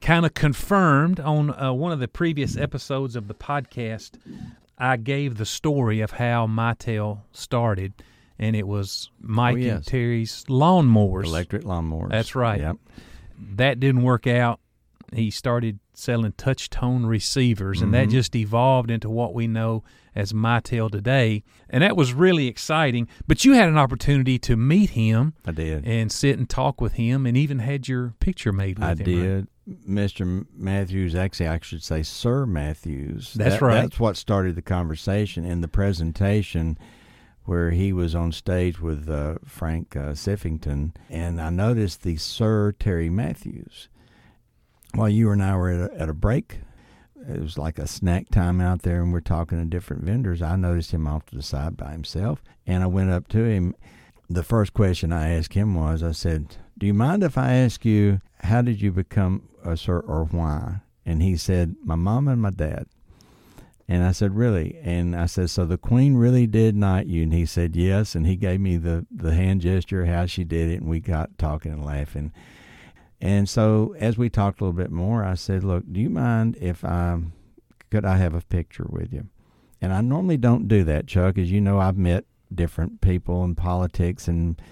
kind 0.00 0.24
of 0.24 0.34
confirmed 0.34 1.18
on 1.18 1.50
uh, 1.60 1.72
one 1.72 1.90
of 1.90 1.98
the 1.98 2.06
previous 2.08 2.56
episodes 2.56 3.16
of 3.16 3.26
the 3.26 3.34
podcast. 3.34 4.12
I 4.78 4.98
gave 4.98 5.36
the 5.36 5.44
story 5.46 6.00
of 6.00 6.12
how 6.12 6.46
Mitel 6.46 7.22
started, 7.32 7.92
and 8.40 8.56
it 8.56 8.66
was 8.66 9.10
Mike 9.20 9.54
Oh, 9.54 9.58
yes. 9.58 9.76
and 9.76 9.86
Terry's 9.86 10.44
lawnmowers. 10.48 11.24
Electric 11.24 11.62
lawnmowers. 11.62 12.08
That's 12.10 12.34
right. 12.34 12.60
Yep. 12.60 12.76
That 13.56 13.78
didn't 13.78 14.02
work 14.02 14.26
out. 14.26 14.58
He 15.12 15.30
started 15.30 15.78
selling 15.92 16.32
touch 16.36 16.70
tone 16.70 17.04
receivers, 17.04 17.82
and 17.82 17.92
that 17.94 18.08
Mhm. 18.08 18.12
just 18.12 18.34
evolved 18.36 18.90
into 18.90 19.10
what 19.10 19.34
we 19.34 19.46
know 19.46 19.82
as 20.14 20.32
Mitel 20.32 20.90
today. 20.90 21.42
And 21.68 21.82
that 21.82 21.96
was 21.96 22.14
really 22.14 22.46
exciting. 22.46 23.08
But 23.26 23.44
you 23.44 23.52
had 23.52 23.68
an 23.68 23.76
opportunity 23.76 24.38
to 24.38 24.56
meet 24.56 24.90
him 24.90 25.34
I 25.44 25.50
did. 25.52 25.84
and 25.86 26.10
sit 26.10 26.38
and 26.38 26.48
talk 26.48 26.80
with 26.80 26.94
him, 26.94 27.26
and 27.26 27.36
even 27.36 27.58
had 27.58 27.88
your 27.88 28.14
picture 28.20 28.52
made 28.52 28.78
with 28.78 28.84
I 28.88 28.90
him. 28.92 28.98
right? 28.98 29.04
did. 29.04 29.46
Mr. 29.88 30.46
Matthews, 30.56 31.14
actually, 31.14 31.48
I 31.48 31.58
should 31.62 31.82
say 31.82 32.02
Sir 32.02 32.46
Matthews. 32.46 33.34
That's 33.34 33.54
That- 33.56 33.62
right. 33.62 33.82
That's 33.82 34.00
what 34.00 34.16
started 34.16 34.54
the 34.56 34.62
conversation 34.62 35.44
in 35.44 35.60
the 35.60 35.68
presentation 35.68 36.78
where 37.50 37.72
he 37.72 37.92
was 37.92 38.14
on 38.14 38.30
stage 38.30 38.80
with 38.80 39.10
uh, 39.10 39.34
Frank 39.44 39.96
uh, 39.96 40.12
Siffington. 40.12 40.94
And 41.08 41.40
I 41.40 41.50
noticed 41.50 42.04
the 42.04 42.16
Sir 42.16 42.70
Terry 42.70 43.10
Matthews. 43.10 43.88
While 44.94 45.08
you 45.08 45.32
and 45.32 45.42
I 45.42 45.56
were 45.56 45.70
at 45.70 45.90
a, 45.90 46.00
at 46.00 46.08
a 46.08 46.14
break, 46.14 46.60
it 47.28 47.40
was 47.40 47.58
like 47.58 47.80
a 47.80 47.88
snack 47.88 48.28
time 48.28 48.60
out 48.60 48.82
there, 48.82 49.02
and 49.02 49.12
we're 49.12 49.18
talking 49.18 49.58
to 49.58 49.64
different 49.64 50.04
vendors. 50.04 50.40
I 50.40 50.54
noticed 50.54 50.92
him 50.92 51.08
off 51.08 51.26
to 51.26 51.34
the 51.34 51.42
side 51.42 51.76
by 51.76 51.90
himself, 51.90 52.40
and 52.68 52.84
I 52.84 52.86
went 52.86 53.10
up 53.10 53.26
to 53.30 53.42
him. 53.42 53.74
The 54.28 54.44
first 54.44 54.72
question 54.72 55.12
I 55.12 55.30
asked 55.30 55.54
him 55.54 55.74
was, 55.74 56.04
I 56.04 56.12
said, 56.12 56.56
"Do 56.78 56.86
you 56.86 56.94
mind 56.94 57.24
if 57.24 57.36
I 57.36 57.54
ask 57.54 57.84
you 57.84 58.20
how 58.44 58.62
did 58.62 58.80
you 58.80 58.92
become 58.92 59.48
a 59.64 59.76
sir 59.76 59.98
or 59.98 60.26
why?" 60.26 60.82
And 61.04 61.20
he 61.20 61.36
said, 61.36 61.74
"My 61.82 61.96
mom 61.96 62.28
and 62.28 62.40
my 62.40 62.50
dad." 62.50 62.86
And 63.90 64.04
I 64.04 64.12
said, 64.12 64.36
"Really?" 64.36 64.78
And 64.84 65.16
I 65.16 65.26
said, 65.26 65.50
"So 65.50 65.66
the 65.66 65.76
queen 65.76 66.14
really 66.14 66.46
did 66.46 66.76
knight 66.76 67.08
you?" 67.08 67.24
And 67.24 67.32
he 67.32 67.44
said, 67.44 67.74
"Yes." 67.74 68.14
And 68.14 68.24
he 68.24 68.36
gave 68.36 68.60
me 68.60 68.76
the 68.76 69.04
the 69.10 69.34
hand 69.34 69.62
gesture 69.62 70.06
how 70.06 70.26
she 70.26 70.44
did 70.44 70.70
it, 70.70 70.80
and 70.80 70.88
we 70.88 71.00
got 71.00 71.36
talking 71.38 71.72
and 71.72 71.84
laughing. 71.84 72.30
And 73.20 73.48
so 73.48 73.96
as 73.98 74.16
we 74.16 74.30
talked 74.30 74.60
a 74.60 74.64
little 74.64 74.78
bit 74.78 74.92
more, 74.92 75.24
I 75.24 75.34
said, 75.34 75.64
"Look, 75.64 75.82
do 75.90 76.00
you 76.00 76.08
mind 76.08 76.56
if 76.60 76.84
I 76.84 77.18
could 77.90 78.04
I 78.04 78.16
have 78.18 78.32
a 78.32 78.42
picture 78.42 78.86
with 78.88 79.12
you?" 79.12 79.26
And 79.82 79.92
I 79.92 80.02
normally 80.02 80.36
don't 80.36 80.68
do 80.68 80.84
that, 80.84 81.08
Chuck. 81.08 81.36
As 81.36 81.50
you 81.50 81.60
know, 81.60 81.80
I've 81.80 81.98
met 81.98 82.26
different 82.54 83.00
people 83.00 83.42
in 83.42 83.56
politics 83.56 84.28
and 84.28 84.62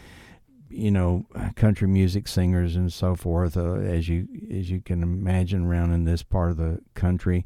you 0.71 0.93
know 0.93 1.27
country 1.57 1.89
music 1.89 2.29
singers 2.29 2.77
and 2.77 2.93
so 2.93 3.17
forth, 3.17 3.57
uh, 3.57 3.73
as 3.79 4.09
you 4.09 4.29
as 4.49 4.71
you 4.71 4.81
can 4.81 5.03
imagine 5.03 5.65
around 5.65 5.91
in 5.91 6.05
this 6.05 6.23
part 6.23 6.53
of 6.53 6.57
the 6.57 6.81
country. 6.95 7.45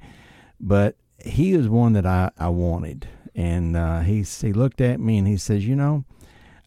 But 0.61 0.97
he 1.25 1.53
is 1.53 1.69
one 1.69 1.93
that 1.95 2.07
I 2.07 2.31
I 2.39 2.49
wanted, 2.49 3.09
and 3.35 3.77
uh, 3.77 4.01
he 4.01 4.23
he 4.23 4.53
looked 4.53 4.81
at 4.81 5.01
me 5.01 5.19
and 5.19 5.27
he 5.27 5.37
says, 5.37 5.67
"You 5.67 5.77
know, 5.77 6.05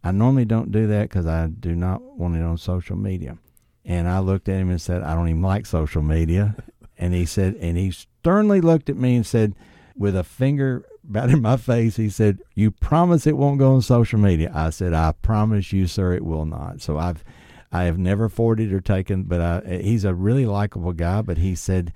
I 0.04 0.12
normally 0.12 0.46
don't 0.46 0.72
do 0.72 0.88
that 0.88 1.10
because 1.10 1.26
I 1.26 1.48
do 1.48 1.76
not 1.76 2.02
want 2.02 2.36
it 2.36 2.42
on 2.42 2.58
social 2.58 2.96
media." 2.96 3.38
And 3.84 4.08
I 4.08 4.20
looked 4.20 4.50
at 4.50 4.56
him 4.56 4.70
and 4.70 4.82
said, 4.82 5.04
"I 5.04 5.14
don't 5.16 5.30
even 5.30 5.42
like 5.42 5.66
social 5.66 6.02
media." 6.02 6.56
and 6.98 7.14
he 7.14 7.26
said, 7.26 7.56
and 7.56 7.78
he 7.78 7.92
sternly 7.92 8.62
looked 8.62 8.90
at 8.90 8.98
me 8.98 9.16
and 9.16 9.26
said, 9.26 9.54
with 9.98 10.16
a 10.16 10.24
finger 10.24 10.86
about 11.08 11.30
in 11.30 11.42
my 11.42 11.58
face, 11.58 11.96
he 11.96 12.10
said, 12.10 12.40
"You 12.54 12.72
promise 12.72 13.26
it 13.28 13.38
won't 13.38 13.60
go 13.60 13.76
on 13.76 13.82
social 13.82 14.20
media?" 14.20 14.52
I 14.54 14.70
said, 14.72 14.94
"I 14.94 15.14
promise 15.22 15.72
you, 15.72 15.88
sir, 15.88 16.14
it 16.14 16.26
will 16.26 16.46
not." 16.46 16.82
So 16.82 16.98
I've, 16.98 17.24
I 17.72 17.84
have 17.84 17.98
never 17.98 18.28
forwarded 18.28 18.74
or 18.74 18.82
taken, 18.82 19.24
but 19.24 19.42
I, 19.42 19.80
he's 19.82 20.04
a 20.04 20.14
really 20.14 20.46
likable 20.46 20.94
guy. 20.94 21.22
But 21.22 21.38
he 21.38 21.56
said, 21.56 21.94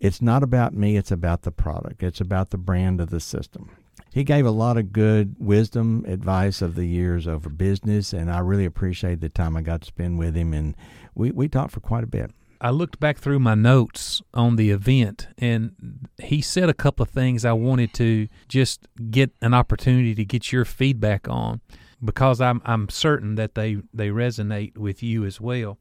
"It's 0.00 0.22
not 0.22 0.42
about 0.42 0.74
me; 0.74 0.96
it's 0.96 1.10
about 1.10 1.42
the 1.42 1.50
product. 1.50 2.02
It's 2.02 2.20
about 2.20 2.50
the 2.50 2.58
brand 2.58 3.00
of 3.00 3.10
the 3.10 3.20
system." 3.20 3.70
He 4.12 4.24
gave 4.24 4.46
a 4.46 4.50
lot 4.50 4.76
of 4.78 4.92
good 4.92 5.36
wisdom, 5.38 6.04
advice 6.06 6.62
of 6.62 6.74
the 6.74 6.86
years 6.86 7.26
over 7.28 7.50
business, 7.50 8.12
and 8.12 8.30
I 8.30 8.38
really 8.38 8.64
appreciate 8.64 9.20
the 9.20 9.28
time 9.28 9.56
I 9.56 9.62
got 9.62 9.82
to 9.82 9.86
spend 9.86 10.18
with 10.18 10.34
him. 10.34 10.54
And 10.54 10.74
we 11.14 11.30
we 11.30 11.48
talked 11.48 11.72
for 11.72 11.80
quite 11.80 12.04
a 12.04 12.08
bit. 12.08 12.30
I 12.60 12.70
looked 12.70 12.98
back 12.98 13.18
through 13.18 13.38
my 13.38 13.54
notes 13.54 14.20
on 14.34 14.56
the 14.56 14.70
event, 14.70 15.28
and 15.38 16.08
he 16.18 16.40
said 16.40 16.68
a 16.68 16.74
couple 16.74 17.04
of 17.04 17.10
things 17.10 17.44
I 17.44 17.52
wanted 17.52 17.94
to 17.94 18.28
just 18.48 18.88
get 19.10 19.30
an 19.40 19.54
opportunity 19.54 20.14
to 20.16 20.24
get 20.24 20.50
your 20.50 20.64
feedback 20.64 21.28
on, 21.28 21.60
because 22.04 22.40
I'm 22.40 22.60
I'm 22.64 22.88
certain 22.88 23.36
that 23.36 23.54
they 23.54 23.78
they 23.94 24.08
resonate 24.08 24.76
with 24.76 25.02
you 25.02 25.24
as 25.24 25.40
well. 25.40 25.78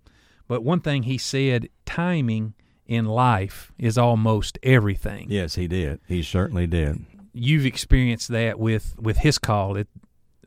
But 0.47 0.63
one 0.63 0.79
thing 0.81 1.03
he 1.03 1.17
said, 1.17 1.69
timing 1.85 2.53
in 2.87 3.05
life 3.05 3.71
is 3.77 3.97
almost 3.97 4.57
everything. 4.63 5.27
Yes, 5.29 5.55
he 5.55 5.67
did. 5.67 5.99
He 6.07 6.23
certainly 6.23 6.67
did. 6.67 7.05
You've 7.33 7.65
experienced 7.65 8.29
that 8.29 8.59
with 8.59 8.95
with 8.99 9.17
his 9.17 9.37
call. 9.37 9.75
It 9.75 9.87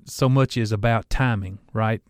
so 0.05 0.29
much 0.29 0.57
is 0.57 0.73
about 0.73 1.09
timing, 1.09 1.59
right? 1.73 2.03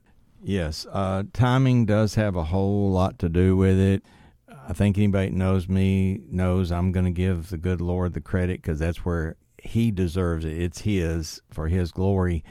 Yes, 0.43 0.87
uh, 0.91 1.25
timing 1.33 1.85
does 1.85 2.15
have 2.15 2.35
a 2.35 2.45
whole 2.45 2.91
lot 2.91 3.19
to 3.19 3.29
do 3.29 3.57
with 3.57 3.79
it. 3.79 4.03
I 4.69 4.73
think 4.73 4.97
anybody 4.97 5.29
that 5.29 5.37
knows 5.37 5.69
me 5.69 6.21
knows 6.31 6.73
I'm 6.73 6.93
going 6.93 7.05
to 7.05 7.11
give 7.11 7.51
the 7.51 7.59
good 7.59 7.81
Lord 7.81 8.15
the 8.15 8.21
credit 8.21 8.63
because 8.63 8.79
that's 8.79 9.05
where 9.05 9.37
He 9.63 9.91
deserves 9.91 10.45
it. 10.45 10.57
It's 10.57 10.81
His 10.83 11.43
for 11.51 11.69
His 11.69 11.93
glory. 11.93 12.45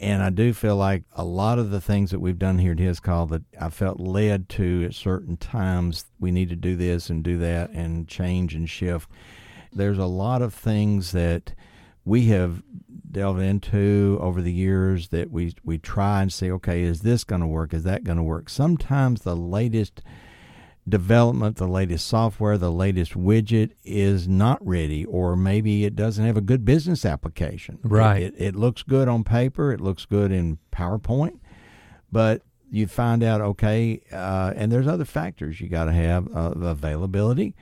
And 0.00 0.22
I 0.22 0.30
do 0.30 0.54
feel 0.54 0.76
like 0.76 1.04
a 1.12 1.24
lot 1.24 1.58
of 1.58 1.70
the 1.70 1.80
things 1.80 2.10
that 2.10 2.20
we've 2.20 2.38
done 2.38 2.58
here 2.58 2.72
at 2.72 2.78
Hiscall 2.78 3.28
that 3.28 3.42
I 3.60 3.68
felt 3.68 4.00
led 4.00 4.48
to 4.50 4.86
at 4.86 4.94
certain 4.94 5.36
times, 5.36 6.06
we 6.18 6.30
need 6.30 6.48
to 6.48 6.56
do 6.56 6.74
this 6.74 7.10
and 7.10 7.22
do 7.22 7.36
that 7.38 7.68
and 7.70 8.08
change 8.08 8.54
and 8.54 8.68
shift. 8.68 9.10
There's 9.70 9.98
a 9.98 10.06
lot 10.06 10.40
of 10.40 10.54
things 10.54 11.12
that 11.12 11.54
we 12.06 12.26
have 12.28 12.62
delved 13.10 13.40
into 13.40 14.18
over 14.22 14.40
the 14.40 14.52
years 14.52 15.08
that 15.08 15.30
we 15.30 15.54
we 15.64 15.76
try 15.76 16.22
and 16.22 16.32
say, 16.32 16.50
okay, 16.50 16.82
is 16.82 17.02
this 17.02 17.22
going 17.22 17.42
to 17.42 17.46
work? 17.46 17.74
Is 17.74 17.84
that 17.84 18.02
going 18.02 18.16
to 18.16 18.22
work? 18.22 18.48
Sometimes 18.48 19.20
the 19.20 19.36
latest 19.36 20.00
development, 20.88 21.56
the 21.56 21.68
latest 21.68 22.06
software, 22.06 22.58
the 22.58 22.72
latest 22.72 23.14
widget 23.14 23.72
is 23.84 24.26
not 24.26 24.64
ready, 24.66 25.04
or 25.04 25.36
maybe 25.36 25.84
it 25.84 25.94
doesn't 25.94 26.24
have 26.24 26.36
a 26.36 26.42
good 26.42 26.64
business 26.64 27.04
application. 27.04 27.78
Right. 27.82 28.22
It, 28.22 28.34
it, 28.38 28.56
looks 28.56 28.82
good 28.82 29.08
on 29.08 29.24
paper. 29.24 29.72
It 29.72 29.80
looks 29.80 30.04
good 30.04 30.32
in 30.32 30.58
PowerPoint, 30.72 31.38
but 32.10 32.42
you 32.70 32.86
find 32.86 33.22
out, 33.22 33.40
okay, 33.40 34.02
uh, 34.12 34.52
and 34.56 34.70
there's 34.70 34.86
other 34.86 35.04
factors 35.04 35.60
you 35.60 35.68
got 35.68 35.84
to 35.84 35.92
have 35.92 36.34
uh, 36.34 36.52
availability 36.52 37.54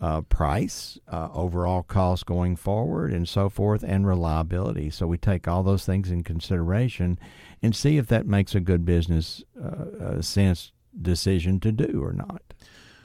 uh, 0.00 0.22
price, 0.22 0.98
uh, 1.08 1.28
overall 1.34 1.82
cost 1.82 2.24
going 2.24 2.56
forward, 2.56 3.12
and 3.12 3.28
so 3.28 3.48
forth, 3.48 3.82
and 3.82 4.06
reliability. 4.06 4.90
So 4.90 5.06
we 5.06 5.18
take 5.18 5.46
all 5.46 5.62
those 5.62 5.84
things 5.84 6.10
in 6.10 6.24
consideration 6.24 7.18
and 7.62 7.76
see 7.76 7.98
if 7.98 8.06
that 8.06 8.26
makes 8.26 8.54
a 8.54 8.60
good 8.60 8.84
business 8.84 9.44
uh, 9.62 10.04
uh, 10.04 10.22
sense 10.22 10.72
decision 11.00 11.60
to 11.60 11.72
do 11.72 12.02
or 12.02 12.12
not. 12.12 12.42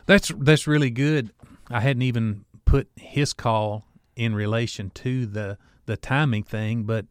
That's 0.05 0.31
that's 0.37 0.67
really 0.67 0.89
good. 0.91 1.31
I 1.69 1.79
hadn't 1.81 2.03
even 2.03 2.45
put 2.65 2.87
his 2.95 3.33
call 3.33 3.85
in 4.15 4.35
relation 4.35 4.89
to 4.91 5.25
the 5.25 5.57
the 5.85 5.97
timing 5.97 6.43
thing, 6.43 6.83
but 6.83 7.05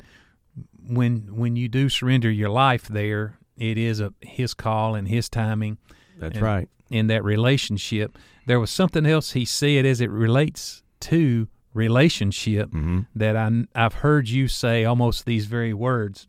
when 0.86 1.34
when 1.36 1.56
you 1.56 1.68
do 1.68 1.88
surrender 1.88 2.30
your 2.30 2.50
life 2.50 2.86
there, 2.88 3.38
it 3.56 3.78
is 3.78 4.00
a 4.00 4.12
his 4.20 4.54
call 4.54 4.94
and 4.94 5.08
his 5.08 5.28
timing. 5.28 5.78
That's 6.18 6.36
And- 6.36 6.44
right. 6.44 6.68
in 6.90 7.06
that 7.08 7.24
relationship. 7.24 8.16
There 8.46 8.60
was 8.60 8.70
something 8.70 9.06
else 9.06 9.32
he 9.32 9.44
said 9.44 9.86
as 9.86 10.00
it 10.00 10.10
relates 10.10 10.82
to 11.00 11.48
relationship 11.72 12.70
hmm 12.70 13.00
that 13.16 13.36
I, 13.36 13.64
I've 13.74 13.94
heard 13.94 14.28
you 14.28 14.46
say 14.48 14.84
almost 14.84 15.24
these 15.26 15.46
very 15.46 15.74
words. 15.74 16.28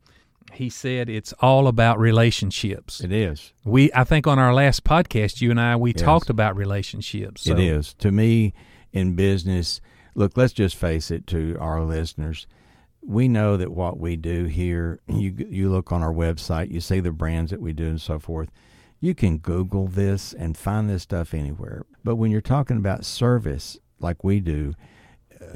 He 0.56 0.70
said 0.70 1.10
it's 1.10 1.34
all 1.42 1.68
about 1.68 2.00
relationships. 2.00 3.02
It 3.02 3.12
is. 3.12 3.54
We, 3.64 3.92
I 3.94 4.04
think, 4.04 4.28
on 4.28 4.40
our 4.40 4.54
last 4.54 4.84
podcast, 4.84 5.42
you 5.42 5.52
and 5.52 5.60
I, 5.60 5.76
we 5.76 5.92
Yes. 5.96 6.02
talked 6.02 6.30
about 6.30 6.56
relationships. 6.56 7.44
So, 7.44 7.52
It 7.52 7.60
is. 7.60 7.94
To 7.96 8.12
me, 8.12 8.54
in 8.94 9.16
business, 9.16 9.82
look, 10.16 10.38
let's 10.38 10.54
just 10.54 10.76
face 10.76 11.12
it 11.12 11.28
to 11.28 11.58
our 11.60 11.84
listeners. 11.84 12.48
We 13.06 13.28
know 13.28 13.58
that 13.58 13.72
what 13.72 14.00
we 14.00 14.16
do 14.16 14.46
here, 14.46 15.00
you 15.08 15.36
you 15.50 15.70
look 15.70 15.92
on 15.92 16.02
our 16.02 16.14
website, 16.14 16.72
you 16.72 16.80
see 16.80 17.00
the 17.00 17.12
brands 17.12 17.52
that 17.52 17.62
we 17.62 17.74
do 17.74 17.88
and 17.88 18.02
so 18.02 18.18
forth. 18.20 18.50
You 19.02 19.14
can 19.14 19.38
Google 19.38 19.88
this 19.88 20.34
and 20.34 20.58
find 20.58 20.90
this 20.90 21.04
stuff 21.04 21.34
anywhere. 21.34 21.86
But 22.04 22.16
when 22.16 22.32
you're 22.32 22.42
talking 22.42 22.78
about 22.78 23.06
service 23.06 23.78
like 24.00 24.24
we 24.24 24.40
do, 24.40 24.74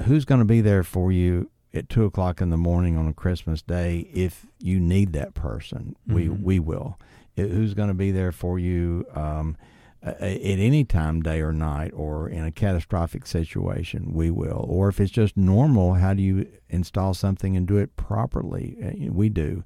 who's 0.05 0.25
going 0.25 0.39
to 0.39 0.45
be 0.45 0.61
there 0.61 0.83
for 0.83 1.11
you 1.11 1.49
at 1.73 1.89
two 1.89 2.03
o'clock 2.05 2.41
in 2.41 2.49
the 2.49 2.57
morning 2.57 2.97
on 2.97 3.07
a 3.07 3.13
Christmas 3.13 3.61
day 3.61 4.09
if 4.13 4.45
you 4.59 4.79
need 4.79 5.13
that 5.13 5.33
person? 5.33 5.95
We 6.07 6.25
Mhm. 6.27 6.41
we 6.41 6.59
will. 6.59 6.99
Uh, 7.37 7.43
Who's 7.43 7.73
going 7.73 7.89
to 7.89 7.93
be 7.93 8.11
there 8.11 8.31
for 8.31 8.59
you? 8.59 9.05
Um, 9.15 9.55
at 10.01 10.15
any 10.21 10.85
time, 10.85 11.21
day 11.21 11.41
or 11.41 11.51
night, 11.51 11.91
or 11.93 12.29
in 12.29 12.45
a 12.45 12.51
catastrophic 12.51 13.27
situation, 13.27 14.13
we 14.13 14.31
will. 14.31 14.65
Or 14.69 14.87
if 14.87 14.97
it's 15.01 15.11
just 15.11 15.35
normal, 15.35 15.95
how 15.95 16.13
do 16.13 16.21
you 16.23 16.47
install 16.69 17.13
something 17.13 17.57
and 17.57 17.67
do 17.67 17.75
it 17.77 17.97
properly? 17.97 18.77
Uh, 18.81 19.11
We 19.11 19.27
do. 19.29 19.63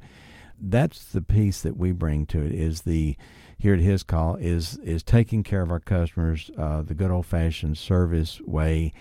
that's 0.65 1.03
the 1.12 1.22
piece 1.22 1.62
that 1.62 1.75
we 1.77 1.91
bring 1.91 2.25
to 2.25 2.39
it 2.41 2.51
is 2.53 2.81
the 2.83 3.17
here 3.57 3.74
at 3.74 3.79
his 3.81 4.01
call 4.01 4.36
is 4.38 4.77
is 4.77 5.03
taking 5.03 5.43
care 5.43 5.62
of 5.62 5.69
our 5.72 5.79
customers 5.79 6.50
uh, 6.57 6.81
the 6.81 6.93
good 6.93 7.12
old 7.12 7.25
fashioned 7.25 7.77
service 7.77 8.39
way 8.41 8.93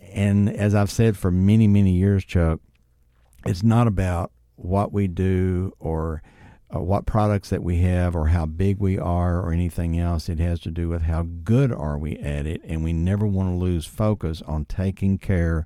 and 0.00 0.48
as 0.48 0.74
I've 0.74 0.90
said 0.90 1.16
for 1.16 1.30
many 1.30 1.66
many 1.66 1.92
years 1.92 2.24
Chuck 2.24 2.60
it's 3.44 3.62
not 3.62 3.86
about 3.86 4.32
what 4.56 4.92
we 4.92 5.08
do 5.08 5.72
or 5.78 6.22
uh, 6.74 6.80
what 6.80 7.06
products 7.06 7.50
that 7.50 7.62
we 7.62 7.78
have 7.78 8.14
or 8.14 8.28
how 8.28 8.46
big 8.46 8.78
we 8.78 8.98
are 8.98 9.40
or 9.40 9.52
anything 9.52 9.98
else. 9.98 10.28
It 10.28 10.38
has 10.38 10.60
to 10.60 10.70
do 10.70 10.88
with 10.88 11.02
how 11.02 11.22
good 11.42 11.72
are 11.72 11.98
we 11.98 12.16
at 12.18 12.46
it, 12.46 12.60
and 12.64 12.84
we 12.84 12.92
never 12.92 13.26
want 13.26 13.50
to 13.50 13.56
lose 13.56 13.86
focus 13.86 14.42
on 14.42 14.66
taking 14.66 15.18
care 15.18 15.64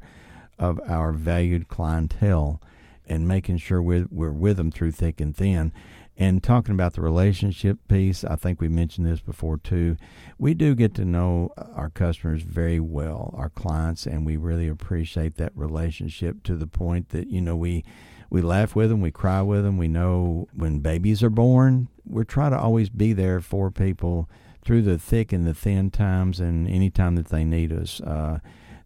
of 0.59 0.81
our 0.87 1.13
valued 1.13 1.69
clientele 1.69 2.63
and 3.07 3.29
making 3.29 3.59
sure 3.59 3.83
we're, 3.83 4.07
we're 4.11 4.33
with 4.33 4.57
them 4.57 4.71
through 4.71 4.93
thick 4.93 5.21
and 5.21 5.37
thin. 5.37 5.73
And 6.17 6.43
talking 6.43 6.75
about 6.75 6.95
the 6.95 7.01
relationship 7.01 7.79
piece, 7.89 8.23
I 8.23 8.37
think 8.37 8.61
we 8.61 8.69
mentioned 8.69 9.07
this 9.07 9.21
before 9.21 9.57
too. 9.57 9.97
We 10.39 10.55
do 10.55 10.75
get 10.77 10.95
to 10.95 11.05
know 11.05 11.53
our 11.57 11.91
customers 11.91 12.43
very 12.43 12.79
well, 12.79 13.35
our 13.37 13.51
clients, 13.51 14.07
and 14.07 14.25
we 14.25 14.37
really 14.37 14.69
appreciate 14.69 15.37
that 15.37 15.53
relationship 15.57 16.45
to 16.45 16.55
the 16.55 16.69
point 16.69 17.09
that, 17.09 17.29
you 17.29 17.41
know, 17.41 17.57
we 17.57 17.85
we 18.31 18.43
laugh 18.43 18.75
with 18.75 18.91
them, 18.91 19.01
we 19.01 19.11
cry 19.11 19.43
with 19.43 19.63
them. 19.63 19.77
We 19.77 19.87
know 19.87 20.49
when 20.53 20.81
babies 20.81 21.23
are 21.23 21.31
born, 21.31 21.89
we're 22.05 22.25
trying 22.25 22.51
to 22.51 22.59
always 22.59 22.91
be 22.91 23.13
there 23.13 23.41
for 23.41 23.71
people 23.71 24.29
through 24.65 24.83
the 24.83 24.99
thick 24.99 25.33
and 25.33 25.47
the 25.47 25.55
thin 25.55 25.91
times 25.91 26.41
and 26.41 26.69
any 26.69 26.91
time 26.91 27.17
that 27.17 27.29
they 27.29 27.45
need 27.45 27.73
us. 27.73 28.01
Uh, 28.01 28.39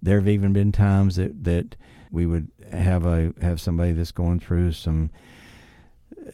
there 0.02 0.18
have 0.18 0.28
even 0.28 0.52
been 0.52 0.72
times 0.72 1.16
that, 1.16 1.44
that 1.44 1.76
we 2.10 2.26
would 2.26 2.50
have 2.72 3.06
a 3.06 3.32
have 3.40 3.60
somebody 3.60 3.92
that's 3.92 4.12
going 4.12 4.40
through 4.40 4.72
some 4.72 5.10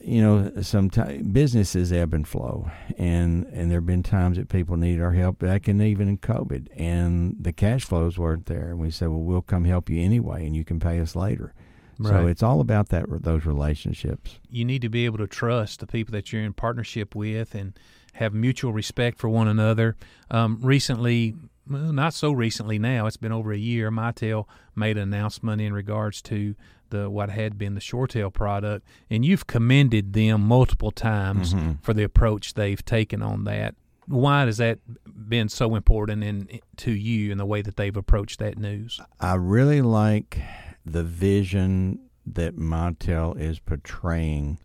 you 0.01 0.21
know 0.21 0.53
some 0.63 0.91
t- 0.91 1.19
businesses 1.19 1.93
ebb 1.93 2.13
and 2.15 2.29
flow 2.29 2.71
and 2.99 3.45
and 3.47 3.71
there 3.71 3.79
have 3.79 3.87
been 3.87 4.03
times 4.03 4.37
that 4.37 4.49
people 4.49 4.77
need 4.77 5.01
our 5.01 5.13
help 5.13 5.39
back 5.39 5.67
and 5.67 5.81
even 5.83 6.09
in 6.09 6.19
covid 6.19 6.69
and 6.77 7.37
the 7.41 7.53
cash 7.53 7.85
flows 7.85 8.19
weren't 8.19 8.47
there 8.47 8.71
and 8.71 8.79
we 8.79 8.91
said 8.91 9.09
well 9.09 9.21
we'll 9.21 9.43
come 9.43 9.65
help 9.65 9.89
you 9.89 10.01
anyway 10.03 10.47
and 10.47 10.55
you 10.55 10.65
can 10.65 10.79
pay 10.79 11.01
us 11.01 11.17
later 11.17 11.55
Right. 11.99 12.11
So 12.11 12.27
it's 12.27 12.43
all 12.43 12.61
about 12.61 12.89
that 12.89 13.05
those 13.23 13.47
relationships. 13.47 14.39
You 14.51 14.65
need 14.65 14.83
to 14.83 14.89
be 14.89 15.05
able 15.05 15.19
to 15.19 15.27
trust 15.27 15.81
the 15.81 15.87
people 15.87 16.13
that 16.13 16.33
you're 16.33 16.43
in 16.43 16.53
partnership 16.53 17.15
with 17.15 17.55
and 17.55 17.79
have 18.15 18.35
mutual 18.35 18.73
respect 18.73 19.19
for 19.19 19.29
one 19.29 19.49
another. 19.49 19.97
Um, 20.31 20.59
recently, 20.61 21.35
well, 21.69 21.93
not 21.93 22.15
so 22.15 22.33
recently 22.33 22.79
now, 22.79 23.07
it's 23.07 23.17
been 23.17 23.33
over 23.33 23.53
a 23.53 23.59
year, 23.59 23.91
Mitel 23.91 24.47
made 24.75 24.97
an 24.97 25.15
announcement 25.15 25.61
in 25.61 25.73
regards 25.73 26.21
to 26.23 26.55
the 26.95 27.11
what 27.11 27.29
had 27.31 27.59
been 27.59 27.75
the 27.75 27.81
ShoreTel 27.81 28.33
product, 28.33 28.87
and 29.11 29.25
you've 29.25 29.47
commended 29.47 30.13
them 30.13 30.41
multiple 30.43 30.91
times 30.91 31.53
mm-hmm. 31.53 31.73
for 31.83 31.93
the 31.93 32.05
approach 32.05 32.55
they've 32.55 32.85
taken 32.85 33.23
on 33.23 33.45
that. 33.45 33.75
Why 34.07 34.45
has 34.45 34.59
that 34.59 34.79
been 35.29 35.49
so 35.49 35.75
important 35.75 36.23
in, 36.23 36.61
to 36.79 36.91
you 36.93 37.33
in 37.33 37.39
the 37.39 37.47
way 37.47 37.63
that 37.63 37.77
they've 37.77 37.97
approached 37.97 38.39
that 38.39 38.59
news? 38.59 39.01
I 39.19 39.35
really 39.35 39.83
like 39.83 40.39
the 40.85 41.03
vision 41.03 42.01
that 42.27 42.57
Mitel 42.57 43.39
is 43.39 43.59
portraying. 43.59 44.59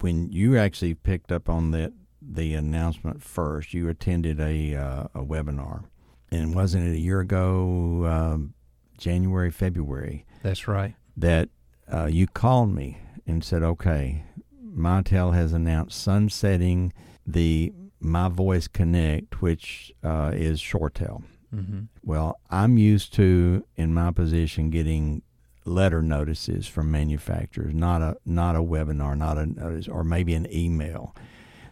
When 0.00 0.30
you 0.30 0.56
actually 0.56 0.94
picked 0.94 1.32
up 1.32 1.48
on 1.48 1.72
that 1.72 1.92
the 2.20 2.54
announcement 2.54 3.22
first, 3.22 3.74
you 3.74 3.88
attended 3.88 4.40
a 4.40 4.74
uh, 4.74 5.04
a 5.14 5.24
webinar, 5.24 5.84
and 6.30 6.54
wasn't 6.54 6.86
it 6.86 6.92
a 6.92 6.98
year 6.98 7.20
ago, 7.20 8.06
um, 8.06 8.54
January, 8.98 9.50
February? 9.50 10.26
That's 10.42 10.68
right. 10.68 10.94
That 11.16 11.48
uh, 11.92 12.06
you 12.06 12.26
called 12.26 12.74
me 12.74 12.98
and 13.26 13.42
said, 13.44 13.62
"Okay, 13.62 14.24
Mitel 14.64 15.34
has 15.34 15.52
announced 15.52 16.00
sunsetting 16.00 16.92
the 17.26 17.72
MiVoice 18.02 18.72
Connect, 18.72 19.40
which 19.40 19.92
uh, 20.02 20.32
is 20.34 20.60
ShoreTel." 20.60 21.22
Mm-hmm. 21.54 21.80
Well, 22.02 22.38
I'm 22.50 22.76
used 22.76 23.14
to 23.14 23.64
in 23.76 23.94
my 23.94 24.10
position 24.10 24.70
getting 24.70 25.22
letter 25.64 26.02
notices 26.02 26.66
from 26.66 26.90
manufacturers, 26.90 27.74
not 27.74 28.02
a 28.02 28.16
not 28.24 28.56
a 28.56 28.60
webinar, 28.60 29.16
not 29.16 29.38
a 29.38 29.46
notice, 29.46 29.88
or 29.88 30.04
maybe 30.04 30.34
an 30.34 30.46
email 30.52 31.14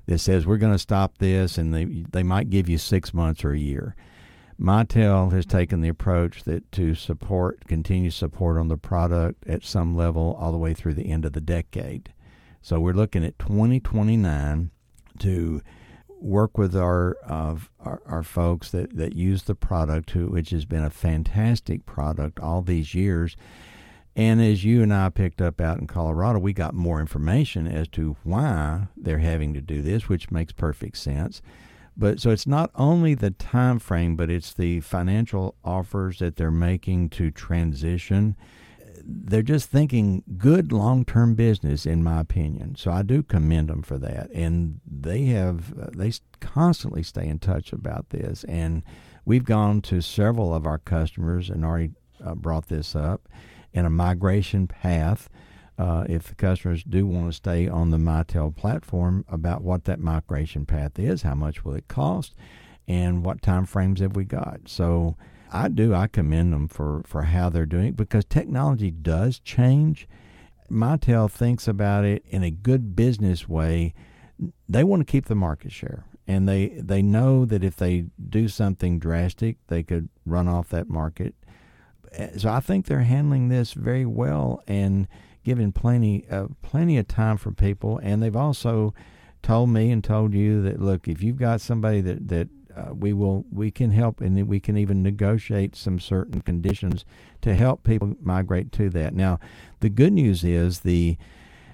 that 0.06 0.18
says 0.18 0.46
we're 0.46 0.58
going 0.58 0.72
to 0.72 0.78
stop 0.78 1.18
this, 1.18 1.56
and 1.58 1.74
they 1.74 1.84
they 1.84 2.22
might 2.22 2.50
give 2.50 2.68
you 2.68 2.78
six 2.78 3.14
months 3.14 3.44
or 3.44 3.52
a 3.52 3.58
year. 3.58 3.94
Mitel 4.60 5.32
has 5.32 5.46
taken 5.46 5.80
the 5.80 5.88
approach 5.88 6.44
that 6.44 6.70
to 6.72 6.94
support 6.94 7.66
continue 7.66 8.10
support 8.10 8.58
on 8.58 8.68
the 8.68 8.76
product 8.76 9.46
at 9.46 9.64
some 9.64 9.96
level 9.96 10.36
all 10.38 10.52
the 10.52 10.58
way 10.58 10.74
through 10.74 10.94
the 10.94 11.10
end 11.10 11.24
of 11.24 11.32
the 11.32 11.40
decade. 11.40 12.12
So 12.62 12.80
we're 12.80 12.94
looking 12.94 13.24
at 13.24 13.38
2029 13.38 14.70
to 15.18 15.62
work 16.20 16.56
with 16.56 16.74
our, 16.74 17.16
uh, 17.26 17.56
our, 17.80 18.02
our 18.06 18.22
folks 18.22 18.70
that, 18.70 18.96
that 18.96 19.14
use 19.14 19.42
the 19.42 19.54
product, 19.54 20.10
who, 20.12 20.28
which 20.28 20.50
has 20.50 20.64
been 20.64 20.84
a 20.84 20.90
fantastic 20.90 21.84
product 21.84 22.40
all 22.40 22.62
these 22.62 22.94
years, 22.94 23.36
and 24.16 24.40
as 24.40 24.64
you 24.64 24.82
and 24.82 24.94
I 24.94 25.08
picked 25.08 25.40
up 25.40 25.60
out 25.60 25.80
in 25.80 25.86
Colorado, 25.86 26.38
we 26.38 26.52
got 26.52 26.74
more 26.74 27.00
information 27.00 27.66
as 27.66 27.88
to 27.88 28.16
why 28.22 28.86
they're 28.96 29.18
having 29.18 29.54
to 29.54 29.60
do 29.60 29.82
this, 29.82 30.08
which 30.08 30.30
makes 30.30 30.52
perfect 30.52 30.98
sense. 30.98 31.42
But 31.96 32.20
so 32.20 32.30
it's 32.30 32.46
not 32.46 32.70
only 32.74 33.14
the 33.14 33.30
time 33.30 33.78
frame, 33.78 34.16
but 34.16 34.30
it's 34.30 34.52
the 34.52 34.80
financial 34.80 35.54
offers 35.64 36.18
that 36.18 36.36
they're 36.36 36.50
making 36.50 37.10
to 37.10 37.30
transition. 37.30 38.36
They're 39.06 39.42
just 39.42 39.68
thinking 39.68 40.22
good 40.36 40.72
long 40.72 41.04
term 41.04 41.34
business, 41.34 41.86
in 41.86 42.02
my 42.02 42.20
opinion. 42.20 42.74
So 42.76 42.90
I 42.90 43.02
do 43.02 43.22
commend 43.22 43.68
them 43.68 43.82
for 43.82 43.98
that. 43.98 44.30
And 44.32 44.80
they 44.90 45.26
have, 45.26 45.78
uh, 45.78 45.90
they 45.94 46.12
constantly 46.40 47.02
stay 47.02 47.28
in 47.28 47.38
touch 47.38 47.72
about 47.72 48.10
this. 48.10 48.44
And 48.44 48.82
we've 49.24 49.44
gone 49.44 49.80
to 49.82 50.00
several 50.00 50.54
of 50.54 50.66
our 50.66 50.78
customers 50.78 51.48
and 51.50 51.64
already 51.64 51.92
uh, 52.24 52.34
brought 52.34 52.68
this 52.68 52.96
up 52.96 53.28
in 53.72 53.84
a 53.84 53.90
migration 53.90 54.66
path. 54.66 55.28
Uh, 55.76 56.04
if 56.08 56.28
the 56.28 56.34
customers 56.34 56.84
do 56.84 57.06
want 57.06 57.26
to 57.26 57.32
stay 57.32 57.66
on 57.66 57.90
the 57.90 57.96
Mitel 57.96 58.54
platform, 58.54 59.24
about 59.28 59.62
what 59.62 59.84
that 59.84 59.98
migration 59.98 60.64
path 60.64 60.98
is, 60.98 61.22
how 61.22 61.34
much 61.34 61.64
will 61.64 61.74
it 61.74 61.88
cost, 61.88 62.34
and 62.86 63.24
what 63.24 63.42
time 63.42 63.66
frames 63.66 64.00
have 64.00 64.14
we 64.14 64.24
got. 64.24 64.60
So 64.66 65.16
I 65.52 65.68
do 65.68 65.92
I 65.92 66.06
commend 66.06 66.52
them 66.52 66.68
for 66.68 67.02
for 67.04 67.22
how 67.22 67.50
they're 67.50 67.66
doing 67.66 67.88
it 67.88 67.96
because 67.96 68.24
technology 68.24 68.90
does 68.90 69.40
change. 69.40 70.08
Mitel 70.70 71.30
thinks 71.30 71.66
about 71.66 72.04
it 72.04 72.24
in 72.28 72.42
a 72.42 72.50
good 72.50 72.94
business 72.94 73.48
way. 73.48 73.94
They 74.68 74.84
want 74.84 75.00
to 75.00 75.10
keep 75.10 75.26
the 75.26 75.34
market 75.34 75.72
share, 75.72 76.04
and 76.26 76.48
they 76.48 76.68
they 76.68 77.02
know 77.02 77.44
that 77.46 77.64
if 77.64 77.76
they 77.76 78.06
do 78.28 78.46
something 78.46 79.00
drastic, 79.00 79.56
they 79.66 79.82
could 79.82 80.08
run 80.24 80.46
off 80.46 80.68
that 80.68 80.88
market 80.88 81.34
so 82.36 82.50
I 82.50 82.60
think 82.60 82.86
they're 82.86 83.00
handling 83.00 83.48
this 83.48 83.72
very 83.72 84.06
well 84.06 84.62
and 84.66 85.08
giving 85.44 85.72
plenty 85.72 86.24
uh, 86.30 86.46
plenty 86.62 86.98
of 86.98 87.06
time 87.06 87.36
for 87.36 87.52
people. 87.52 87.98
And 88.02 88.22
they've 88.22 88.34
also 88.36 88.94
told 89.42 89.70
me 89.70 89.90
and 89.90 90.02
told 90.02 90.34
you 90.34 90.62
that 90.62 90.80
look, 90.80 91.06
if 91.06 91.22
you've 91.22 91.38
got 91.38 91.60
somebody 91.60 92.00
that 92.00 92.28
that 92.28 92.48
uh, 92.76 92.92
we 92.92 93.12
will 93.12 93.44
we 93.52 93.70
can 93.70 93.90
help 93.90 94.20
and 94.20 94.48
we 94.48 94.58
can 94.58 94.76
even 94.76 95.02
negotiate 95.02 95.76
some 95.76 96.00
certain 96.00 96.40
conditions 96.40 97.04
to 97.40 97.54
help 97.54 97.84
people 97.84 98.16
migrate 98.20 98.72
to 98.72 98.90
that. 98.90 99.14
Now, 99.14 99.38
the 99.80 99.88
good 99.88 100.12
news 100.12 100.42
is 100.42 100.80
the 100.80 101.16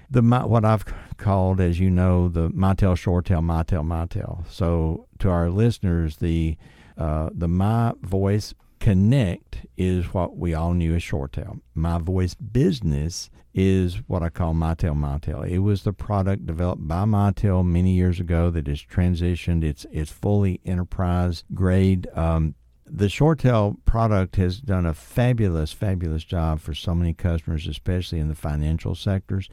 the 0.09 0.21
what 0.21 0.65
I've 0.65 0.85
called, 1.17 1.61
as 1.61 1.79
you 1.79 1.89
know, 1.89 2.27
the 2.27 2.49
Mitel 2.49 2.95
ShoreTel 2.95 3.41
Mitel 3.41 3.85
Mitel. 3.85 4.45
So 4.49 5.07
to 5.19 5.29
our 5.29 5.49
listeners, 5.49 6.17
the 6.17 6.57
uh, 6.97 7.29
the 7.33 7.47
MiVoice 7.47 8.53
Connect 8.81 9.67
is 9.77 10.11
what 10.11 10.37
we 10.37 10.55
all 10.55 10.73
knew 10.73 10.95
as 10.95 11.03
ShoreTel. 11.03 11.61
MiVoice 11.77 12.35
Business 12.51 13.29
is 13.53 13.97
what 14.07 14.23
I 14.23 14.29
call 14.29 14.55
Mitel 14.55 14.95
Mitel. 14.95 15.47
It 15.47 15.59
was 15.59 15.83
the 15.83 15.93
product 15.93 16.47
developed 16.47 16.87
by 16.87 17.03
Mitel 17.03 17.63
many 17.63 17.91
years 17.91 18.19
ago 18.19 18.49
that 18.49 18.65
has 18.65 18.81
transitioned. 18.81 19.63
It's 19.63 19.85
it's 19.91 20.11
fully 20.11 20.61
enterprise 20.65 21.43
grade. 21.53 22.07
Um, 22.15 22.55
the 22.83 23.05
ShoreTel 23.05 23.77
product 23.85 24.37
has 24.37 24.59
done 24.59 24.87
a 24.87 24.95
fabulous, 24.95 25.71
fabulous 25.71 26.23
job 26.23 26.59
for 26.59 26.73
so 26.73 26.95
many 26.95 27.13
customers, 27.13 27.67
especially 27.67 28.17
in 28.17 28.29
the 28.29 28.35
financial 28.35 28.95
sectors 28.95 29.47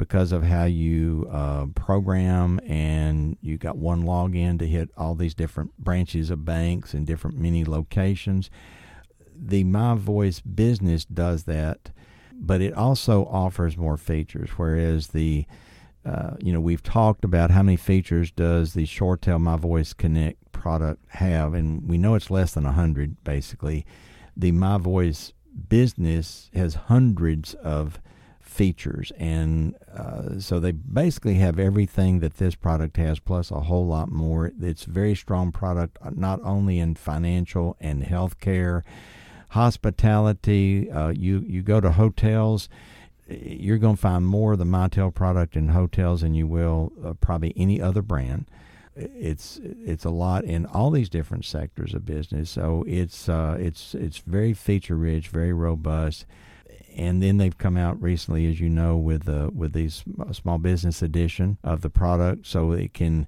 because 0.00 0.32
of 0.32 0.42
how 0.42 0.64
you 0.64 1.28
uh, 1.30 1.66
program 1.74 2.58
and 2.66 3.36
you 3.42 3.58
got 3.58 3.76
one 3.76 4.02
login 4.02 4.58
to 4.58 4.66
hit 4.66 4.88
all 4.96 5.14
these 5.14 5.34
different 5.34 5.76
branches 5.76 6.30
of 6.30 6.42
banks 6.42 6.94
and 6.94 7.06
different 7.06 7.36
mini 7.36 7.66
locations. 7.66 8.48
The 9.36 9.62
MiVoice 9.62 10.40
business 10.54 11.04
does 11.04 11.44
that, 11.44 11.90
but 12.32 12.62
it 12.62 12.72
also 12.72 13.26
offers 13.26 13.76
more 13.76 13.98
features. 13.98 14.48
Whereas 14.56 15.08
the 15.08 15.44
uh, 16.06 16.30
you 16.40 16.50
know 16.50 16.60
we've 16.60 16.82
talked 16.82 17.22
about 17.22 17.50
how 17.50 17.62
many 17.62 17.76
features 17.76 18.30
does 18.30 18.72
the 18.72 18.86
ShoreTel 18.86 19.38
MiVoice 19.38 19.94
Connect 19.94 20.50
product 20.50 21.04
have, 21.10 21.52
and 21.52 21.86
we 21.86 21.98
know 21.98 22.14
it's 22.14 22.30
less 22.30 22.54
than 22.54 22.64
hundred 22.64 23.22
basically. 23.22 23.84
The 24.34 24.52
MiVoice 24.52 25.34
business 25.68 26.48
has 26.54 26.74
hundreds 26.74 27.52
of 27.52 28.00
features, 28.60 29.10
and 29.16 29.74
uh, 29.96 30.38
so 30.38 30.60
they 30.60 30.70
basically 30.70 31.36
have 31.36 31.58
everything 31.58 32.20
that 32.20 32.34
this 32.36 32.54
product 32.54 32.98
has, 32.98 33.18
plus 33.18 33.50
a 33.50 33.60
whole 33.60 33.86
lot 33.86 34.10
more. 34.10 34.52
It's 34.60 34.84
a 34.86 34.90
very 34.90 35.14
strong 35.14 35.50
product, 35.50 35.96
uh, 36.02 36.10
not 36.12 36.40
only 36.42 36.78
in 36.78 36.94
financial 36.94 37.78
and 37.80 38.02
healthcare, 38.02 38.82
hospitality. 39.48 40.90
Uh, 40.90 41.08
you 41.08 41.42
you 41.48 41.62
go 41.62 41.80
to 41.80 41.92
hotels 41.92 42.68
you're 43.30 43.78
going 43.78 43.96
to 43.96 44.00
find 44.00 44.26
more 44.26 44.52
of 44.52 44.58
the 44.58 44.64
Mitel 44.66 45.14
product 45.14 45.56
in 45.56 45.68
hotels 45.68 46.20
than 46.20 46.34
you 46.34 46.46
will 46.46 46.92
uh, 47.02 47.14
probably 47.14 47.54
any 47.56 47.80
other 47.80 48.02
brand. 48.02 48.44
It's 48.94 49.58
it's 49.62 50.04
a 50.04 50.10
lot 50.10 50.44
in 50.44 50.66
all 50.66 50.90
these 50.90 51.08
different 51.08 51.46
sectors 51.46 51.94
of 51.94 52.04
business. 52.04 52.50
So 52.50 52.84
it's 52.86 53.26
uh, 53.26 53.56
it's 53.58 53.94
it's 53.94 54.18
very 54.18 54.52
feature 54.52 54.96
rich, 54.96 55.28
very 55.28 55.54
robust. 55.54 56.26
And 56.96 57.22
then 57.22 57.36
they've 57.36 57.56
come 57.56 57.76
out 57.76 58.00
recently, 58.02 58.46
as 58.50 58.60
you 58.60 58.68
know, 58.68 58.96
with 58.96 59.28
uh, 59.28 59.50
with 59.54 59.72
these 59.72 60.04
small 60.32 60.58
business 60.58 61.02
edition 61.02 61.58
of 61.62 61.82
the 61.82 61.90
product, 61.90 62.46
so 62.46 62.72
it 62.72 62.94
can 62.94 63.26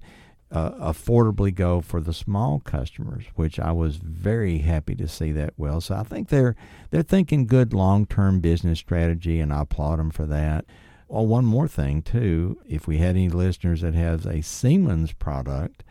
uh, 0.53 0.71
affordably 0.91 1.53
go 1.53 1.81
for 1.81 1.99
the 1.99 2.13
small 2.13 2.59
customers, 2.59 3.25
which 3.35 3.59
I 3.59 3.71
was 3.71 3.95
very 3.97 4.59
happy 4.59 4.95
to 4.95 5.07
see 5.07 5.31
that 5.31 5.53
well. 5.57 5.81
So 5.81 5.95
I 5.95 6.03
think 6.03 6.29
they're 6.29 6.55
they're 6.91 7.01
thinking 7.01 7.47
good 7.47 7.73
long 7.73 8.05
term 8.05 8.39
business 8.39 8.79
strategy, 8.79 9.39
and 9.39 9.51
I 9.51 9.61
applaud 9.61 9.97
them 9.97 10.11
for 10.11 10.25
that. 10.27 10.65
Well, 11.07 11.25
one 11.25 11.45
more 11.45 11.67
thing 11.67 12.03
too, 12.03 12.59
if 12.67 12.87
we 12.87 12.99
had 12.99 13.15
any 13.15 13.29
listeners 13.29 13.81
that 13.81 13.95
has 13.95 14.25
a 14.25 14.41
Siemens 14.41 15.11
product, 15.13 15.83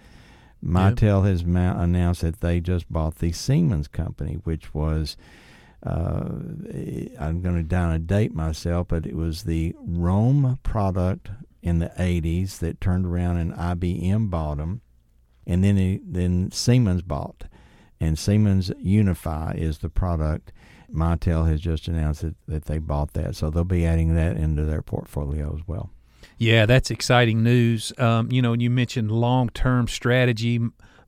Mitel 0.64 1.24
yep. 1.24 1.30
has 1.30 1.44
ma- 1.44 1.80
announced 1.80 2.20
that 2.20 2.40
they 2.40 2.60
just 2.60 2.90
bought 2.90 3.16
the 3.16 3.32
Siemens 3.32 3.88
company, 3.88 4.38
which 4.44 4.72
was. 4.72 5.16
Uh, 5.82 6.28
I'm 7.18 7.40
going 7.42 7.56
to 7.56 7.62
down 7.62 7.92
a 7.92 7.98
date 7.98 8.34
myself, 8.34 8.88
but 8.88 9.06
it 9.06 9.16
was 9.16 9.42
the 9.42 9.74
ROLM 9.84 10.62
product 10.62 11.30
in 11.62 11.78
the 11.78 11.92
80s 11.98 12.58
that 12.58 12.80
turned 12.80 13.06
around 13.06 13.38
and 13.38 13.52
IBM 13.52 14.30
bought 14.30 14.58
them. 14.58 14.82
And 15.46 15.64
then, 15.64 15.76
he, 15.76 16.00
then 16.04 16.50
Siemens 16.52 17.02
bought. 17.02 17.44
And 18.00 18.18
Siemens 18.18 18.70
Unify 18.78 19.52
is 19.52 19.78
the 19.78 19.88
product. 19.88 20.52
Mitel 20.92 21.48
has 21.48 21.60
just 21.60 21.88
announced 21.88 22.22
that, 22.22 22.36
that 22.46 22.64
they 22.66 22.78
bought 22.78 23.14
that. 23.14 23.34
So 23.36 23.50
they'll 23.50 23.64
be 23.64 23.86
adding 23.86 24.14
that 24.14 24.36
into 24.36 24.64
their 24.64 24.82
portfolio 24.82 25.54
as 25.54 25.66
well. 25.66 25.90
Yeah, 26.38 26.66
that's 26.66 26.90
exciting 26.90 27.42
news. 27.42 27.92
Um, 27.98 28.30
you 28.30 28.42
know, 28.42 28.52
you 28.52 28.70
mentioned 28.70 29.10
long 29.10 29.48
term 29.48 29.88
strategy. 29.88 30.60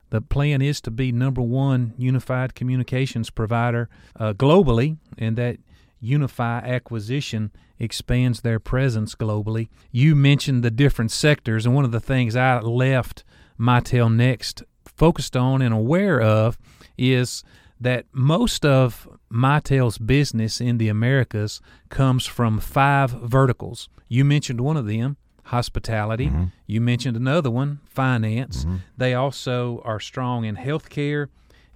The 0.09 0.21
plan 0.21 0.61
is 0.61 0.81
to 0.81 0.91
be 0.91 1.11
number 1.11 1.41
one 1.41 1.93
unified 1.97 2.55
communications 2.55 3.29
provider 3.29 3.89
uh, 4.19 4.33
globally, 4.33 4.97
and 5.17 5.37
that 5.37 5.57
Unify 5.99 6.59
acquisition 6.59 7.51
expands 7.79 8.41
their 8.41 8.59
presence 8.59 9.15
globally. 9.15 9.69
You 9.91 10.15
mentioned 10.15 10.63
the 10.63 10.71
different 10.71 11.11
sectors, 11.11 11.65
and 11.65 11.73
one 11.73 11.85
of 11.85 11.91
the 11.91 11.99
things 11.99 12.35
I 12.35 12.59
left 12.59 13.23
Mitel 13.59 14.13
Next 14.13 14.63
focused 14.85 15.35
on 15.35 15.61
and 15.61 15.73
aware 15.73 16.21
of 16.21 16.57
is 16.97 17.43
that 17.79 18.05
most 18.11 18.65
of 18.65 19.07
Mitel's 19.31 19.97
business 19.97 20.61
in 20.61 20.77
the 20.77 20.89
Americas 20.89 21.59
comes 21.89 22.25
from 22.25 22.59
five 22.59 23.11
verticals. 23.11 23.89
You 24.07 24.23
mentioned 24.23 24.61
one 24.61 24.77
of 24.77 24.85
them, 24.85 25.17
hospitality. 25.45 26.27
Mm-hmm. 26.27 26.45
You 26.67 26.81
mentioned 26.81 27.17
another 27.17 27.51
one, 27.51 27.79
finance. 27.85 28.65
Mm-hmm. 28.65 28.77
They 28.97 29.13
also 29.13 29.81
are 29.85 29.99
strong 29.99 30.45
in 30.45 30.55
healthcare, 30.55 31.27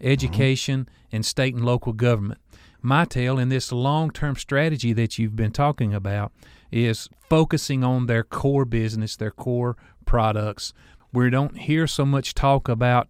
education, 0.01 0.81
mm-hmm. 0.81 1.15
and 1.15 1.25
state 1.25 1.55
and 1.55 1.65
local 1.65 1.93
government. 1.93 2.39
My 2.81 3.05
Mitel 3.05 3.41
in 3.41 3.49
this 3.49 3.71
long 3.71 4.09
term 4.11 4.35
strategy 4.35 4.93
that 4.93 5.17
you've 5.17 5.35
been 5.35 5.51
talking 5.51 5.93
about 5.93 6.31
is 6.71 7.09
focusing 7.29 7.83
on 7.83 8.05
their 8.05 8.23
core 8.23 8.65
business, 8.65 9.15
their 9.15 9.31
core 9.31 9.75
products. 10.05 10.73
We 11.11 11.29
don't 11.29 11.57
hear 11.57 11.87
so 11.87 12.05
much 12.05 12.33
talk 12.33 12.69
about 12.69 13.07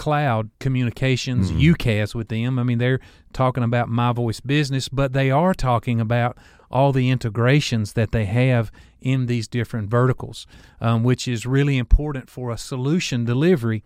cloud 0.00 0.48
communications, 0.60 1.52
mm-hmm. 1.52 1.74
UCaaS 1.74 2.14
with 2.14 2.28
them. 2.28 2.58
I 2.58 2.62
mean, 2.62 2.78
they're 2.78 3.00
talking 3.34 3.62
about 3.62 3.90
MiVoice 3.90 4.40
Business, 4.44 4.88
but 4.88 5.12
they 5.12 5.30
are 5.30 5.52
talking 5.52 6.00
about 6.00 6.38
all 6.70 6.90
the 6.90 7.10
integrations 7.10 7.92
that 7.92 8.10
they 8.10 8.24
have 8.24 8.72
in 9.02 9.26
these 9.26 9.46
different 9.46 9.90
verticals, 9.90 10.46
um, 10.80 11.02
which 11.02 11.28
is 11.28 11.44
really 11.44 11.76
important 11.76 12.30
for 12.30 12.50
a 12.50 12.56
solution 12.56 13.26
delivery 13.26 13.84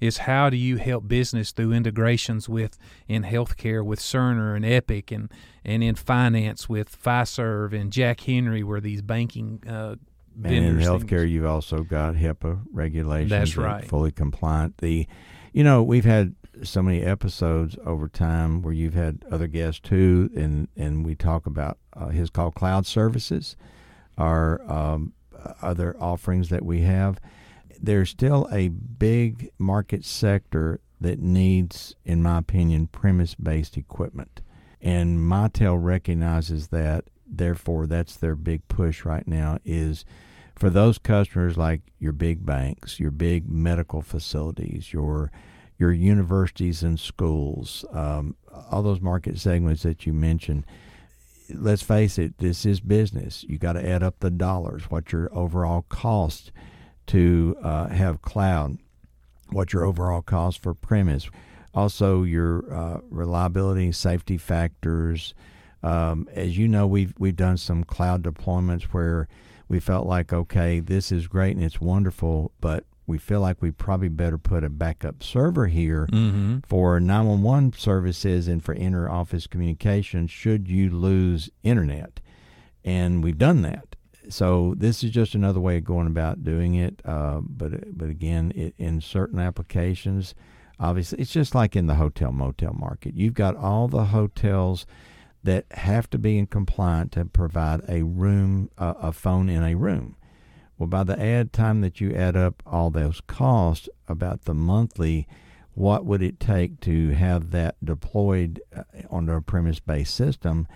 is 0.00 0.18
how 0.18 0.48
do 0.48 0.56
you 0.56 0.78
help 0.78 1.06
business 1.06 1.52
through 1.52 1.72
integrations 1.72 2.48
with 2.48 2.78
in 3.06 3.22
healthcare 3.22 3.84
with 3.84 4.00
Cerner 4.00 4.56
and 4.56 4.64
Epic 4.64 5.12
and 5.12 5.30
and 5.64 5.84
in 5.84 5.94
finance 5.94 6.66
with 6.66 6.90
Fiserv 6.90 7.72
and 7.78 7.92
Jack 7.92 8.20
Henry 8.20 8.64
where 8.64 8.80
these 8.80 9.02
banking 9.02 9.62
uh, 9.68 9.96
and 10.42 10.54
in 10.54 10.78
healthcare 10.78 11.20
things. 11.20 11.30
you've 11.30 11.46
also 11.46 11.82
got 11.82 12.14
HIPAA 12.14 12.62
regulations 12.72 13.30
that's 13.30 13.56
right 13.56 13.86
fully 13.86 14.10
compliant 14.10 14.78
the 14.78 15.06
you 15.52 15.64
know 15.64 15.82
we've 15.82 16.04
had 16.04 16.34
so 16.62 16.82
many 16.82 17.02
episodes 17.02 17.76
over 17.84 18.08
time 18.08 18.62
where 18.62 18.74
you've 18.74 18.94
had 18.94 19.24
other 19.30 19.46
guests 19.46 19.80
too 19.80 20.30
and 20.36 20.68
and 20.76 21.04
we 21.04 21.14
talk 21.14 21.46
about 21.46 21.78
uh, 21.94 22.08
his 22.08 22.30
called 22.30 22.54
cloud 22.54 22.86
services 22.86 23.56
our 24.18 24.60
um, 24.70 25.12
other 25.60 25.96
offerings 25.98 26.50
that 26.50 26.64
we 26.64 26.82
have 26.82 27.18
there's 27.82 28.10
still 28.10 28.48
a 28.52 28.68
big 28.68 29.50
market 29.58 30.04
sector 30.04 30.80
that 31.00 31.18
needs, 31.18 31.96
in 32.04 32.22
my 32.22 32.38
opinion, 32.38 32.86
premise 32.86 33.34
based 33.34 33.76
equipment. 33.76 34.40
And 34.80 35.18
Mitel 35.18 35.82
recognizes 35.82 36.68
that. 36.68 37.04
Therefore, 37.34 37.86
that's 37.86 38.16
their 38.16 38.36
big 38.36 38.68
push 38.68 39.04
right 39.04 39.26
now 39.26 39.58
is 39.64 40.04
for 40.62 40.70
those 40.70 40.96
customers 40.96 41.56
like 41.56 41.80
your 41.98 42.12
big 42.12 42.46
banks, 42.46 43.00
your 43.00 43.10
big 43.10 43.50
medical 43.50 44.00
facilities, 44.00 44.92
your 44.92 45.32
your 45.76 45.90
universities 45.90 46.84
and 46.84 47.00
schools, 47.00 47.84
um, 47.90 48.36
all 48.70 48.80
those 48.80 49.00
market 49.00 49.40
segments 49.40 49.82
that 49.82 50.06
you 50.06 50.12
mentioned. 50.12 50.64
Let's 51.52 51.82
face 51.82 52.16
it, 52.16 52.38
this 52.38 52.64
is 52.64 52.78
business. 52.78 53.44
You 53.48 53.58
got 53.58 53.72
to 53.72 53.84
add 53.84 54.04
up 54.04 54.20
the 54.20 54.30
dollars. 54.30 54.88
What 54.88 55.10
your 55.10 55.36
overall 55.36 55.84
cost 55.88 56.52
to 57.08 57.56
uh, 57.60 57.88
have 57.88 58.22
cloud, 58.22 58.78
what 59.50 59.72
your 59.72 59.84
overall 59.84 60.22
cost 60.22 60.62
for 60.62 60.74
premise, 60.74 61.28
also 61.74 62.22
your 62.22 62.72
uh, 62.72 63.00
reliability, 63.10 63.90
safety 63.90 64.38
factors. 64.38 65.34
Um, 65.82 66.28
as 66.32 66.56
you 66.56 66.68
know, 66.68 66.86
we've 66.86 67.14
we've 67.18 67.34
done 67.34 67.56
some 67.56 67.82
cloud 67.82 68.22
deployments 68.22 68.84
where 68.84 69.26
we 69.72 69.80
felt 69.80 70.06
like, 70.06 70.32
okay, 70.32 70.78
this 70.78 71.10
is 71.10 71.26
great 71.26 71.56
and 71.56 71.64
it's 71.64 71.80
wonderful, 71.80 72.52
but 72.60 72.84
we 73.06 73.18
feel 73.18 73.40
like 73.40 73.60
we 73.60 73.72
probably 73.72 74.08
better 74.08 74.38
put 74.38 74.62
a 74.62 74.70
backup 74.70 75.22
server 75.24 75.66
here 75.66 76.06
mm-hmm. 76.12 76.58
for 76.64 77.00
911 77.00 77.72
services 77.72 78.46
and 78.46 78.64
for 78.64 78.72
inter 78.74 79.08
office 79.08 79.48
communication 79.48 80.28
should 80.28 80.68
you 80.68 80.88
lose 80.88 81.50
internet. 81.64 82.20
And 82.84 83.24
we've 83.24 83.38
done 83.38 83.62
that 83.62 83.92
so 84.28 84.74
this 84.76 85.02
is 85.02 85.10
just 85.10 85.34
another 85.34 85.60
way 85.60 85.78
of 85.78 85.84
going 85.84 86.06
about 86.06 86.44
doing 86.44 86.74
it. 86.74 87.02
Uh, 87.04 87.40
but 87.42 87.96
but 87.96 88.08
again, 88.08 88.52
it, 88.54 88.74
in 88.78 89.00
certain 89.00 89.38
applications, 89.38 90.34
obviously, 90.78 91.18
it's 91.18 91.32
just 91.32 91.54
like 91.54 91.74
in 91.76 91.86
the 91.86 91.96
hotel 91.96 92.32
motel 92.32 92.72
market. 92.72 93.14
You've 93.14 93.34
got 93.34 93.56
all 93.56 93.88
the 93.88 94.06
hotels 94.06 94.86
that 95.44 95.66
have 95.72 96.08
to 96.10 96.18
be 96.18 96.38
in 96.38 96.46
compliant 96.46 97.12
to 97.12 97.24
provide 97.24 97.82
a 97.88 98.02
room, 98.02 98.70
uh, 98.78 98.94
a 99.00 99.12
phone 99.12 99.48
in 99.48 99.62
a 99.62 99.74
room. 99.74 100.16
Well, 100.78 100.88
by 100.88 101.04
the 101.04 101.20
add 101.20 101.52
time 101.52 101.80
that 101.82 102.00
you 102.00 102.14
add 102.14 102.36
up 102.36 102.62
all 102.66 102.90
those 102.90 103.20
costs, 103.26 103.88
about 104.08 104.44
the 104.44 104.54
monthly, 104.54 105.26
what 105.74 106.04
would 106.04 106.22
it 106.22 106.38
take 106.38 106.80
to 106.80 107.10
have 107.10 107.50
that 107.50 107.76
deployed 107.84 108.60
uh, 108.76 108.82
on 109.10 109.28
a 109.28 109.40
premise-based 109.40 110.14
system? 110.14 110.68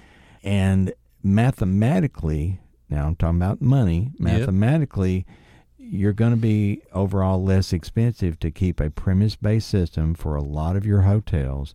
And 0.42 0.92
mathematically, 1.22 2.61
now 2.88 3.07
I'm 3.07 3.16
talking 3.16 3.37
about 3.37 3.61
money. 3.61 4.12
Mathematically, 4.18 5.26
yep. 5.79 5.88
you're 5.92 6.12
going 6.12 6.31
to 6.33 6.37
be 6.37 6.83
overall 6.92 7.42
less 7.42 7.72
expensive 7.72 8.38
to 8.40 8.50
keep 8.50 8.81
a 8.81 8.90
premise-based 8.90 9.68
system 9.68 10.14
for 10.14 10.35
a 10.35 10.42
lot 10.42 10.76
of 10.76 10.87
your 10.87 11.02
hotels, 11.02 11.74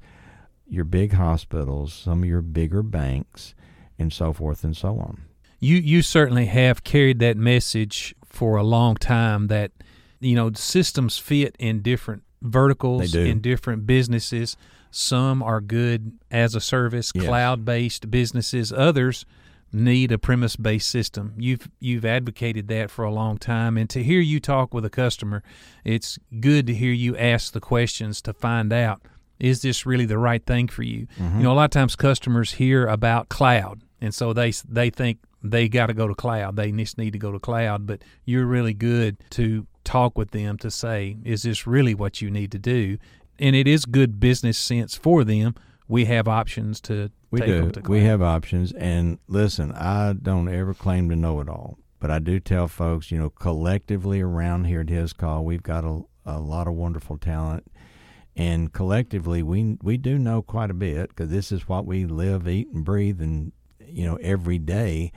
your 0.72 0.86
big 0.86 1.14
hospitals, 1.14 1.94
some 1.94 2.24
of 2.24 2.30
your 2.30 2.42
bigger 2.42 2.82
banks, 2.82 3.54
and 4.00 4.12
so 4.12 4.32
forth 4.32 4.64
and 4.64 4.76
so 4.76 4.98
on. 4.98 5.22
You 5.60 5.76
you 5.76 6.02
certainly 6.02 6.46
have 6.46 6.84
carried 6.84 7.20
that 7.20 7.38
message 7.38 8.16
for 8.26 8.56
a 8.56 8.64
long 8.64 8.96
time 8.96 9.48
that 9.48 9.72
you 10.20 10.34
know 10.34 10.52
systems 10.54 11.18
fit 11.18 11.56
in 11.60 11.82
different 11.82 12.24
verticals 12.42 13.14
in 13.14 13.42
different 13.42 13.86
businesses. 13.86 14.56
Some 14.90 15.44
are 15.44 15.62
good 15.62 16.14
as 16.32 16.56
a 16.56 16.60
service, 16.62 17.12
yes. 17.14 17.26
cloud-based 17.26 18.12
businesses. 18.12 18.74
Others 18.74 19.26
need 19.74 20.12
a 20.12 20.18
premise 20.18 20.56
based 20.56 20.90
system. 20.90 21.34
You've 21.38 21.70
you've 21.80 22.06
advocated 22.06 22.70
that 22.70 22.90
for 22.90 23.04
a 23.04 23.12
long 23.12 23.38
time 23.38 23.78
and 23.78 23.90
to 23.90 24.04
hear 24.04 24.22
you 24.22 24.40
talk 24.40 24.74
with 24.74 24.86
a 24.86 24.90
customer, 24.90 25.44
it's 25.84 26.18
good 26.40 26.66
to 26.68 26.74
hear 26.74 26.94
you 26.94 27.18
ask 27.18 27.52
the 27.52 27.62
questions 27.62 28.22
to 28.24 28.34
find 28.34 28.74
out 28.74 29.02
is 29.42 29.62
this 29.62 29.86
really 29.86 30.06
the 30.06 30.18
right 30.18 30.46
thing 30.46 30.68
for 30.68 30.84
you? 30.84 31.08
Mm-hmm. 31.20 31.38
You 31.38 31.44
know, 31.44 31.54
a 31.54 31.56
lot 31.56 31.66
of 31.66 31.72
times 31.72 31.96
customers 31.96 32.54
hear 32.54 32.88
about 32.88 33.30
cloud 33.30 33.82
and 34.02 34.14
so 34.14 34.34
they 34.34 34.52
they 34.68 34.90
think 34.90 35.20
they 35.44 35.70
got 35.70 35.88
to 35.88 35.94
go 35.94 36.08
to 36.08 36.16
cloud. 36.16 36.56
They 36.56 36.72
just 36.72 36.98
need 36.98 37.14
to 37.14 37.20
go 37.20 37.32
to 37.32 37.40
cloud. 37.40 37.86
But 37.86 38.02
you're 38.26 38.46
really 38.46 38.74
good 38.74 39.18
to 39.32 39.68
talk 39.84 40.18
with 40.18 40.32
them 40.32 40.58
to 40.60 40.70
say, 40.70 41.18
is 41.24 41.44
this 41.44 41.66
really 41.66 41.96
what 41.96 42.22
you 42.22 42.30
need 42.30 42.52
to 42.52 42.60
do? 42.60 42.98
And 43.40 43.56
it 43.56 43.68
is 43.68 43.86
good 43.86 44.20
business 44.20 44.58
sense 44.58 44.96
for 44.96 45.24
them. 45.24 45.56
We 45.88 46.06
have 46.06 46.28
options 46.28 46.82
to 46.82 47.12
we 47.30 47.40
take 47.40 47.48
do. 47.48 47.62
them 47.62 47.72
to 47.72 47.82
cloud. 47.82 47.90
We 47.90 48.02
have 48.02 48.22
options. 48.22 48.72
And 48.74 49.20
listen, 49.28 49.72
I 49.72 50.14
don't 50.14 50.48
ever 50.48 50.74
claim 50.74 51.10
to 51.10 51.16
know 51.16 51.40
it 51.42 51.50
all, 51.50 51.78
but 52.00 52.12
I 52.12 52.20
do 52.20 52.40
tell 52.40 52.68
folks, 52.68 53.12
you 53.12 53.18
know, 53.18 53.30
collectively 53.30 54.22
around 54.22 54.66
here 54.66 54.82
at 54.82 54.88
Hiscall, 54.88 55.44
we've 55.44 55.64
got 55.64 55.84
a, 55.84 56.02
a 56.26 56.40
lot 56.40 56.68
of 56.68 56.74
wonderful 56.74 57.18
talent. 57.18 57.71
And 58.36 58.72
collectively, 58.72 59.44
we 59.44 59.78
we 59.82 59.98
do 59.98 60.18
know 60.18 60.42
quite 60.42 60.72
a 60.72 60.76
bit 60.76 61.10
because 61.10 61.30
this 61.30 61.52
is 61.52 61.68
what 61.68 61.86
we 61.86 62.06
live, 62.06 62.48
eat, 62.48 62.70
and 62.70 62.86
breathe, 62.86 63.22
and 63.22 63.52
you 63.86 64.06
know 64.06 64.16
every 64.18 64.58
day. 64.58 65.12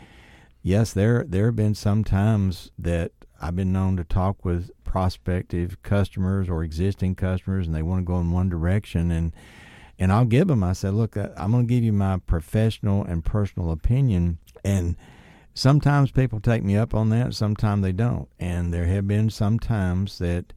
Yes, 0.62 0.92
there 0.92 1.24
there 1.24 1.46
have 1.46 1.57
been 1.57 1.77
some 1.77 2.03
times 2.03 2.72
that 2.79 3.12
I've 3.40 3.55
been 3.55 3.72
known 3.72 3.96
to 3.98 4.05
talk 4.05 4.44
with 4.44 4.70
prospective 4.83 5.81
customers 5.83 6.48
or 6.48 6.64
existing 6.64 7.14
customers, 7.14 7.66
and 7.66 7.74
they 7.74 7.83
want 7.83 8.00
to 8.00 8.05
go 8.05 8.18
in 8.18 8.33
one 8.33 8.48
direction, 8.48 9.12
and 9.12 9.33
and 9.96 10.12
I'll 10.12 10.24
give 10.24 10.48
them. 10.48 10.64
I 10.64 10.72
said, 10.72 10.94
look, 10.94 11.16
I'm 11.16 11.53
going 11.53 11.68
to 11.68 11.72
give 11.72 11.85
you 11.85 11.92
my 11.92 12.18
professional 12.18 13.05
and 13.05 13.24
personal 13.24 13.70
opinion, 13.70 14.38
and 14.64 14.96
sometimes 15.55 16.11
people 16.11 16.40
take 16.40 16.64
me 16.64 16.77
up 16.77 16.94
on 16.94 17.11
that, 17.11 17.35
sometimes 17.35 17.83
they 17.83 17.92
don't, 17.92 18.29
and 18.40 18.74
there 18.74 18.87
have 18.87 19.07
been 19.07 19.31
some 19.31 19.61
times 19.61 20.18
that. 20.18 20.53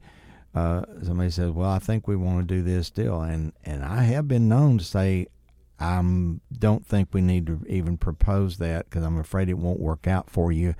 Uh, 0.58 0.84
somebody 1.02 1.30
says, 1.30 1.50
"Well, 1.52 1.70
I 1.70 1.78
think 1.78 2.08
we 2.08 2.16
want 2.16 2.46
to 2.46 2.54
do 2.54 2.62
this 2.62 2.90
deal," 2.90 3.22
and 3.22 3.52
and 3.64 3.84
I 3.84 4.02
have 4.02 4.26
been 4.28 4.48
known 4.48 4.78
to 4.78 4.84
say, 4.84 5.28
I 5.80 6.02
don't 6.58 6.84
think 6.84 7.10
we 7.12 7.20
need 7.20 7.46
to 7.46 7.64
even 7.68 7.96
propose 7.98 8.58
that 8.58 8.86
because 8.86 9.04
I'm 9.04 9.18
afraid 9.18 9.48
it 9.48 9.58
won't 9.58 9.78
work 9.78 10.06
out 10.06 10.28
for 10.28 10.50
you. 10.50 10.74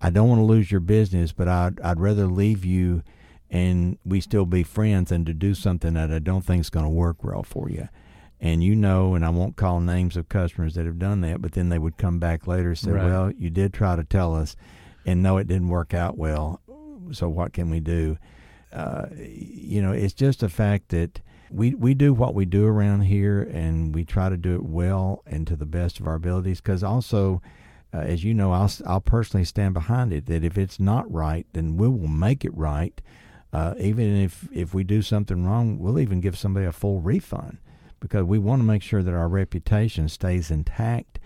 I 0.00 0.08
don't 0.10 0.28
want 0.28 0.38
to 0.38 0.44
lose 0.44 0.70
your 0.70 0.80
business, 0.80 1.32
but 1.32 1.46
I'd, 1.46 1.78
I'd 1.80 2.00
rather 2.00 2.26
leave 2.26 2.64
you 2.64 3.02
and 3.50 3.98
we 4.04 4.20
still 4.20 4.46
be 4.46 4.62
friends 4.62 5.10
than 5.10 5.24
to 5.24 5.34
do 5.34 5.54
something 5.54 5.94
that 5.94 6.10
I 6.10 6.20
don't 6.20 6.44
think 6.44 6.60
is 6.60 6.70
going 6.70 6.86
to 6.86 6.90
work 6.90 7.22
well 7.22 7.42
for 7.42 7.68
you. 7.68 7.88
And 8.40 8.64
you 8.64 8.74
know, 8.74 9.14
and 9.14 9.24
I 9.24 9.28
won't 9.28 9.56
call 9.56 9.80
names 9.80 10.16
of 10.16 10.30
customers 10.30 10.74
that 10.74 10.86
have 10.86 10.98
done 10.98 11.20
that, 11.22 11.42
but 11.42 11.52
then 11.52 11.68
they 11.68 11.78
would 11.78 11.98
come 11.98 12.18
back 12.18 12.46
later 12.46 12.68
and 12.70 12.78
say, 12.78 12.92
Right. 12.92 13.04
Well, 13.04 13.32
you 13.32 13.50
did 13.50 13.74
try 13.74 13.96
to 13.96 14.04
tell 14.04 14.34
us, 14.34 14.56
and 15.04 15.22
no, 15.22 15.36
it 15.36 15.46
didn't 15.46 15.68
work 15.68 15.92
out 15.92 16.16
well. 16.16 16.62
So 17.12 17.28
what 17.28 17.52
can 17.52 17.68
we 17.68 17.80
do? 17.80 18.16
Uh, 18.72 19.06
you 19.16 19.82
know, 19.82 19.92
it's 19.92 20.14
just 20.14 20.42
a 20.42 20.48
fact 20.48 20.90
that 20.90 21.20
we 21.50 21.74
we 21.74 21.94
do 21.94 22.14
what 22.14 22.34
we 22.34 22.44
do 22.44 22.66
around 22.66 23.02
here, 23.02 23.42
and 23.42 23.94
we 23.94 24.04
try 24.04 24.28
to 24.28 24.36
do 24.36 24.54
it 24.54 24.64
well 24.64 25.22
and 25.26 25.46
to 25.46 25.56
the 25.56 25.66
best 25.66 25.98
of 25.98 26.06
our 26.06 26.14
abilities. 26.14 26.60
Because 26.60 26.84
also, 26.84 27.42
uh, 27.92 27.98
as 27.98 28.22
you 28.22 28.34
know, 28.34 28.52
I'll 28.52 28.70
I'll 28.86 29.00
personally 29.00 29.44
stand 29.44 29.74
behind 29.74 30.12
it. 30.12 30.26
That 30.26 30.44
if 30.44 30.56
it's 30.56 30.78
not 30.78 31.10
right, 31.10 31.46
then 31.52 31.76
we 31.76 31.88
will 31.88 32.08
make 32.08 32.44
it 32.44 32.56
right. 32.56 33.00
Uh, 33.52 33.74
even 33.78 34.16
if 34.16 34.48
if 34.52 34.72
we 34.72 34.84
do 34.84 35.02
something 35.02 35.44
wrong, 35.44 35.78
we'll 35.78 35.98
even 35.98 36.20
give 36.20 36.38
somebody 36.38 36.66
a 36.66 36.72
full 36.72 37.00
refund 37.00 37.58
because 38.00 38.24
we 38.24 38.38
want 38.38 38.60
to 38.60 38.66
make 38.66 38.82
sure 38.82 39.02
that 39.02 39.14
our 39.14 39.28
reputation 39.28 40.08
stays 40.08 40.50
intact. 40.50 41.18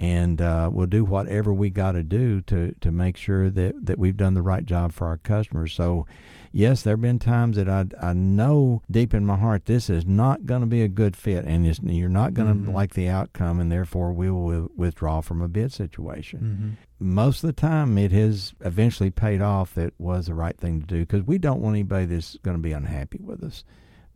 And 0.00 0.40
uh, 0.40 0.70
we'll 0.72 0.86
do 0.86 1.04
whatever 1.04 1.52
we 1.52 1.70
got 1.70 1.92
to 1.92 2.04
do 2.04 2.40
to 2.42 2.72
to 2.80 2.92
make 2.92 3.16
sure 3.16 3.50
that, 3.50 3.84
that 3.86 3.98
we've 3.98 4.16
done 4.16 4.34
the 4.34 4.42
right 4.42 4.64
job 4.64 4.92
for 4.92 5.08
our 5.08 5.16
customers. 5.16 5.72
So, 5.72 6.06
yes, 6.52 6.82
there 6.82 6.92
have 6.92 7.00
been 7.00 7.18
times 7.18 7.56
that 7.56 7.68
I, 7.68 7.86
I 8.00 8.12
know 8.12 8.80
deep 8.88 9.12
in 9.12 9.26
my 9.26 9.36
heart 9.36 9.66
this 9.66 9.90
is 9.90 10.06
not 10.06 10.46
going 10.46 10.60
to 10.60 10.68
be 10.68 10.82
a 10.82 10.88
good 10.88 11.16
fit, 11.16 11.44
and 11.46 11.66
it's, 11.66 11.80
you're 11.82 12.08
not 12.08 12.32
going 12.32 12.46
to 12.64 12.70
Mhm. 12.70 12.72
like 12.72 12.94
the 12.94 13.08
outcome, 13.08 13.58
and 13.58 13.72
therefore 13.72 14.12
we 14.12 14.30
will 14.30 14.68
withdraw 14.76 15.20
from 15.20 15.42
a 15.42 15.48
bid 15.48 15.72
situation. 15.72 16.76
Mhm. 16.78 17.04
Most 17.04 17.42
of 17.42 17.48
the 17.48 17.52
time, 17.60 17.98
it 17.98 18.12
has 18.12 18.54
eventually 18.60 19.10
paid 19.10 19.42
off. 19.42 19.74
That 19.74 19.94
was 19.98 20.26
the 20.26 20.34
right 20.34 20.56
thing 20.56 20.80
to 20.80 20.86
do 20.86 21.00
because 21.00 21.24
we 21.26 21.38
don't 21.38 21.60
want 21.60 21.74
anybody 21.74 22.06
that's 22.06 22.36
going 22.44 22.56
to 22.56 22.62
be 22.62 22.72
unhappy 22.72 23.18
with 23.20 23.42
us. 23.42 23.64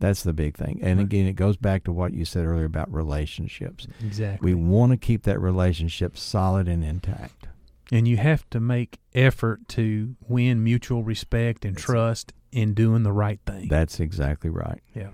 That's 0.03 0.21
the 0.23 0.33
big 0.33 0.57
thing. 0.57 0.79
And 0.83 0.99
Right. 0.99 1.05
again, 1.05 1.27
it 1.27 1.37
goes 1.37 1.55
back 1.55 1.85
to 1.85 1.93
what 1.93 2.13
you 2.13 2.25
said 2.25 2.45
earlier 2.45 2.65
about 2.65 2.93
relationships. 2.93 3.87
Exactly. 4.03 4.53
We 4.53 4.61
want 4.61 4.91
to 4.91 4.97
keep 4.97 5.23
that 5.23 5.39
relationship 5.39 6.17
solid 6.17 6.67
and 6.67 6.83
intact. 6.83 7.47
and 7.91 8.07
you 8.07 8.17
have 8.17 8.49
to 8.49 8.59
make 8.59 8.97
effort 9.13 9.67
to 9.67 10.15
win 10.27 10.63
mutual 10.63 11.03
respect 11.03 11.63
and 11.63 11.75
That's- 11.75 11.85
trust 11.85 12.33
in 12.51 12.73
doing 12.73 13.03
the 13.03 13.11
right 13.13 13.39
thing. 13.45 13.67
That's 13.69 13.99
exactly 13.99 14.49
right. 14.49 14.81
Yeah. 14.95 15.09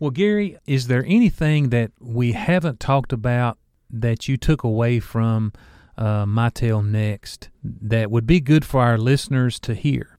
Well, 0.00 0.10
Gary, 0.10 0.56
is 0.66 0.86
there 0.88 1.04
anything 1.06 1.68
that 1.70 1.92
we 2.00 2.32
haven't 2.32 2.80
talked 2.80 3.12
about 3.12 3.58
that 3.90 4.28
you 4.28 4.36
took 4.36 4.62
away 4.64 4.98
from 4.98 5.52
uh, 5.98 6.26
tale 6.54 6.82
Next 6.82 7.50
that 7.62 8.10
would 8.10 8.26
be 8.26 8.40
good 8.40 8.64
for 8.64 8.80
our 8.80 8.96
listeners 8.98 9.60
to 9.60 9.74
hear? 9.74 10.13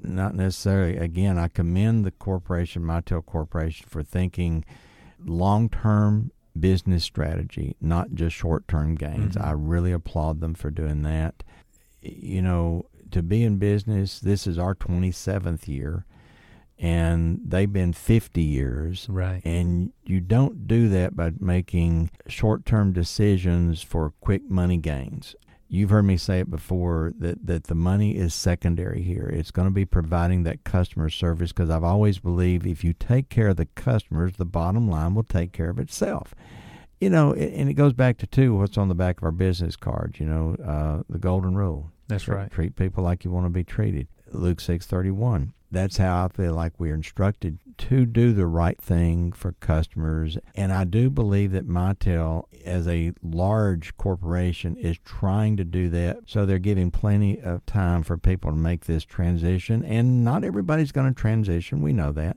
Not 0.00 0.34
necessarily. 0.34 0.96
Again, 0.96 1.38
I 1.38 1.48
commend 1.48 2.04
the 2.04 2.10
corporation, 2.10 2.82
Mitel 2.82 3.24
Corporation, 3.24 3.86
for 3.88 4.02
thinking 4.02 4.64
long 5.24 5.68
term 5.68 6.30
business 6.58 7.04
strategy, 7.04 7.76
not 7.80 8.14
just 8.14 8.34
short 8.34 8.66
term 8.68 8.94
gains. 8.94 9.36
Mhm. 9.36 9.44
I 9.44 9.52
really 9.52 9.92
applaud 9.92 10.40
them 10.40 10.54
for 10.54 10.70
doing 10.70 11.02
that. 11.02 11.42
You 12.00 12.42
know, 12.42 12.86
to 13.10 13.22
be 13.22 13.42
in 13.42 13.58
business, 13.58 14.20
this 14.20 14.46
is 14.46 14.58
our 14.58 14.74
27th 14.74 15.66
year, 15.68 16.04
and 16.78 17.40
they've 17.44 17.72
been 17.72 17.92
50 17.92 18.42
years. 18.42 19.08
Right. 19.08 19.40
And 19.44 19.92
you 20.04 20.20
don't 20.20 20.68
do 20.68 20.88
that 20.90 21.16
by 21.16 21.32
making 21.40 22.10
short 22.26 22.64
term 22.64 22.92
decisions 22.92 23.82
for 23.82 24.10
quick 24.20 24.48
money 24.48 24.76
gains. 24.76 25.34
You've 25.70 25.90
heard 25.90 26.04
me 26.04 26.16
say 26.16 26.40
it 26.40 26.50
before 26.50 27.12
that, 27.18 27.46
that 27.46 27.64
the 27.64 27.74
money 27.74 28.16
is 28.16 28.32
secondary 28.32 29.02
here. 29.02 29.30
It's 29.32 29.50
going 29.50 29.68
to 29.68 29.74
be 29.74 29.84
providing 29.84 30.44
that 30.44 30.64
customer 30.64 31.10
service 31.10 31.52
because 31.52 31.68
I've 31.68 31.84
always 31.84 32.18
believed 32.18 32.66
if 32.66 32.82
you 32.82 32.94
take 32.94 33.28
care 33.28 33.48
of 33.48 33.56
the 33.56 33.66
customers, 33.66 34.32
the 34.36 34.46
bottom 34.46 34.88
line 34.88 35.14
will 35.14 35.24
take 35.24 35.52
care 35.52 35.68
of 35.68 35.78
itself. 35.78 36.34
You 37.00 37.10
know, 37.10 37.34
and 37.34 37.68
it 37.68 37.74
goes 37.74 37.92
back 37.92 38.16
to, 38.18 38.26
two 38.26 38.56
what's 38.56 38.78
on 38.78 38.88
the 38.88 38.94
back 38.94 39.18
of 39.18 39.24
our 39.24 39.30
business 39.30 39.76
cards, 39.76 40.18
you 40.18 40.26
know, 40.26 40.56
uh, 40.64 41.02
the 41.08 41.18
golden 41.18 41.54
rule. 41.54 41.92
That's 42.08 42.26
right. 42.26 42.50
Treat 42.50 42.74
people 42.74 43.04
like 43.04 43.24
you 43.24 43.30
want 43.30 43.44
to 43.44 43.50
be 43.50 43.62
treated. 43.62 44.08
Luke 44.32 44.60
six 44.60 44.86
thirty 44.86 45.10
one. 45.10 45.52
That's 45.70 45.98
how 45.98 46.24
I 46.24 46.28
feel 46.28 46.54
like 46.54 46.72
we're 46.78 46.94
instructed 46.94 47.58
to 47.78 48.04
do 48.04 48.32
the 48.32 48.46
right 48.46 48.80
thing 48.80 49.32
for 49.32 49.52
customers. 49.52 50.36
And 50.54 50.72
I 50.72 50.84
do 50.84 51.08
believe 51.08 51.52
that 51.52 51.68
Mitel, 51.68 52.44
as 52.64 52.86
a 52.86 53.12
large 53.22 53.96
corporation, 53.96 54.76
is 54.76 54.98
trying 55.04 55.56
to 55.56 55.64
do 55.64 55.88
that. 55.90 56.18
So 56.26 56.44
they're 56.44 56.58
giving 56.58 56.90
plenty 56.90 57.40
of 57.40 57.64
time 57.66 58.02
for 58.02 58.18
people 58.18 58.50
to 58.50 58.56
make 58.56 58.84
this 58.84 59.04
transition. 59.04 59.84
And 59.84 60.24
not 60.24 60.44
everybody's 60.44 60.92
going 60.92 61.12
to 61.12 61.18
transition. 61.18 61.80
We 61.80 61.92
know 61.92 62.12
that. 62.12 62.36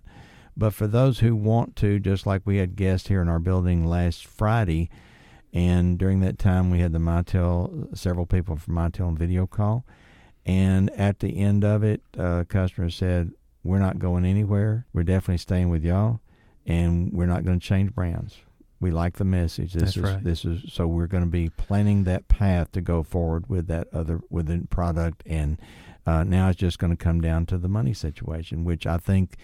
But 0.56 0.74
for 0.74 0.88
those 0.88 1.20
who 1.20 1.36
want 1.36 1.76
to, 1.78 2.00
just 2.00 2.26
like 2.26 2.42
we 2.46 2.58
had 2.58 2.76
guests 2.76 3.08
here 3.08 3.22
in 3.22 3.30
our 3.30 3.40
building 3.40 3.86
last 3.86 4.26
Friday, 4.26 4.90
and 5.54 5.98
during 5.98 6.22
that 6.22 6.40
time 6.40 6.70
we 6.70 6.80
had 6.80 6.94
the 6.94 7.00
Mitel, 7.00 7.98
several 7.98 8.26
people 8.26 8.56
from 8.56 8.76
Mitel 8.76 9.08
on 9.08 9.18
video 9.18 9.48
call. 9.48 9.86
And 10.46 10.90
at 10.92 11.20
the 11.20 11.38
end 11.38 11.64
of 11.64 11.84
it, 11.84 12.02
uh, 12.18 12.46
customers 12.48 12.96
said, 12.96 13.32
"We're 13.64 13.80
not 13.80 14.00
going 14.00 14.26
anywhere. 14.26 14.86
We're 14.94 15.04
definitely 15.04 15.38
staying 15.38 15.70
with 15.70 15.84
y'all, 15.84 16.20
and 16.66 17.12
we're 17.14 17.28
not 17.28 17.44
going 17.44 17.60
to 17.60 17.66
change 17.66 17.94
brands. 17.94 18.38
We 18.80 18.90
like 18.92 19.18
the 19.18 19.26
message. 19.26 19.74
This 19.74 19.82
That's 19.84 19.98
is 19.98 20.04
right. 20.04 20.24
this 20.24 20.46
is 20.46 20.74
so 20.74 20.88
we're 20.88 21.08
going 21.08 21.24
to 21.24 21.30
be 21.30 21.50
planning 21.50 22.04
that 22.06 22.28
path 22.28 22.72
to 22.72 22.82
go 22.82 23.04
forward 23.04 23.48
with 23.48 23.68
that 23.68 23.88
other 23.94 24.22
with 24.30 24.48
the 24.48 24.66
product, 24.70 25.24
and 25.26 25.60
uh, 26.06 26.24
now 26.24 26.50
it's 26.50 26.60
just 26.60 26.80
going 26.80 26.92
to 26.92 26.98
come 26.98 27.22
down 27.22 27.46
to 27.48 27.58
the 27.58 27.70
money 27.70 27.94
situation, 27.94 28.64
which 28.64 28.86
I 28.88 28.98
think." 28.98 29.38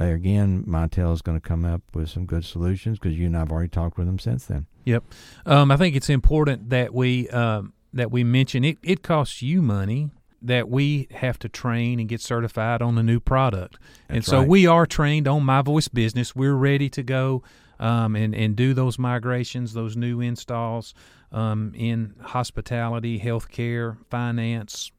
uh, 0.00 0.04
Again, 0.04 0.64
Mitel 0.66 1.12
is 1.12 1.20
going 1.20 1.38
to 1.38 1.46
come 1.46 1.64
up 1.64 1.82
with 1.92 2.08
some 2.08 2.24
good 2.24 2.44
solutions 2.44 2.98
because 2.98 3.18
you 3.18 3.26
and 3.26 3.36
I 3.36 3.40
have 3.40 3.52
already 3.52 3.68
talked 3.68 3.98
with 3.98 4.06
them 4.06 4.18
since 4.18 4.46
then. 4.46 4.66
Yep, 4.86 5.04
um, 5.44 5.70
I 5.70 5.76
think 5.76 5.94
it's 5.94 6.08
important 6.08 6.70
that 6.70 6.94
we 6.94 7.28
um, 7.28 7.74
that 7.92 8.10
we 8.10 8.24
mention 8.24 8.64
it. 8.64 8.78
It 8.82 9.02
costs 9.02 9.42
you 9.42 9.60
money 9.62 10.10
that 10.42 10.68
we 10.68 11.08
have 11.10 11.38
to 11.40 11.48
train 11.48 12.00
and 12.00 12.08
get 12.08 12.20
certified 12.20 12.82
on 12.82 12.94
the 12.94 13.02
new 13.02 13.20
product, 13.20 13.78
and 14.08 14.24
so 14.24 14.38
right. 14.40 14.48
we 14.48 14.66
are 14.66 14.86
trained 14.86 15.28
on 15.28 15.42
MiVoice 15.42 15.92
Business. 15.92 16.34
We're 16.34 16.54
ready 16.54 16.88
to 16.90 17.02
go 17.02 17.42
um, 17.78 18.14
and 18.14 18.34
and 18.34 18.56
do 18.56 18.74
those 18.74 18.98
migrations, 18.98 19.72
those 19.72 19.96
new 19.96 20.20
installs 20.20 20.94
um, 21.32 21.72
in 21.74 22.14
hospitality, 22.20 23.18
healthcare, 23.20 23.96
finance, 24.10 24.92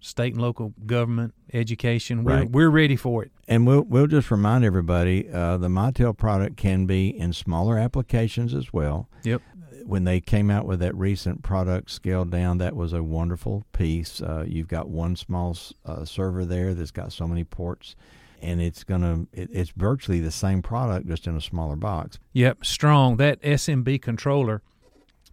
state 0.00 0.32
and 0.32 0.42
local 0.42 0.74
government, 0.86 1.34
education. 1.52 2.24
We're 2.24 2.36
Right. 2.38 2.50
we're 2.50 2.70
ready 2.70 2.96
for 2.96 3.22
it. 3.22 3.32
And 3.48 3.66
we'll 3.66 3.82
we'll 3.82 4.06
just 4.06 4.30
remind 4.30 4.64
everybody, 4.64 5.30
uh, 5.30 5.56
the 5.56 5.68
Mitel 5.68 6.16
product 6.16 6.56
can 6.56 6.86
be 6.86 7.08
in 7.08 7.32
smaller 7.32 7.78
applications 7.78 8.54
as 8.54 8.72
well. 8.72 9.08
Yep. 9.24 9.42
When 9.84 10.04
they 10.04 10.20
came 10.20 10.50
out 10.50 10.66
with 10.66 10.80
that 10.80 10.94
recent 10.94 11.42
product 11.42 11.90
scaled 11.90 12.30
down, 12.30 12.58
that 12.58 12.76
was 12.76 12.92
a 12.92 13.02
wonderful 13.02 13.64
piece. 13.72 14.20
Uh, 14.20 14.44
you've 14.46 14.68
got 14.68 14.88
one 14.88 15.16
small 15.16 15.56
uh, 15.84 16.04
server 16.04 16.44
there 16.44 16.74
that's 16.74 16.90
got 16.90 17.12
so 17.12 17.26
many 17.26 17.44
ports, 17.44 17.96
and 18.40 18.60
it's 18.60 18.84
gonna 18.84 19.26
it, 19.32 19.50
it's 19.52 19.70
virtually 19.70 20.20
the 20.20 20.30
same 20.30 20.62
product 20.62 21.06
just 21.06 21.26
in 21.26 21.36
a 21.36 21.40
smaller 21.40 21.76
box. 21.76 22.18
Yep, 22.32 22.64
strong. 22.64 23.16
That 23.16 23.40
SMB 23.42 24.02
controller 24.02 24.62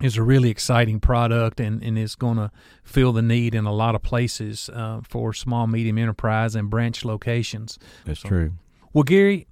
is 0.01 0.17
a 0.17 0.23
really 0.23 0.49
exciting 0.49 0.99
product 0.99 1.59
and, 1.59 1.83
and 1.83 1.97
is 1.97 2.15
going 2.15 2.38
to 2.38 2.51
fill 2.83 3.12
the 3.12 3.21
need 3.21 3.53
in 3.53 3.65
a 3.65 3.73
lot 3.73 3.95
of 3.95 4.01
places 4.01 4.69
uh, 4.73 5.01
for 5.03 5.33
small, 5.33 5.67
medium 5.67 5.97
enterprise 5.97 6.55
and 6.55 6.69
branch 6.69 7.03
locations. 7.03 7.77
That's 8.05 8.21
so, 8.21 8.29
true. 8.29 8.53
Well, 8.93 9.03
Gary, 9.03 9.47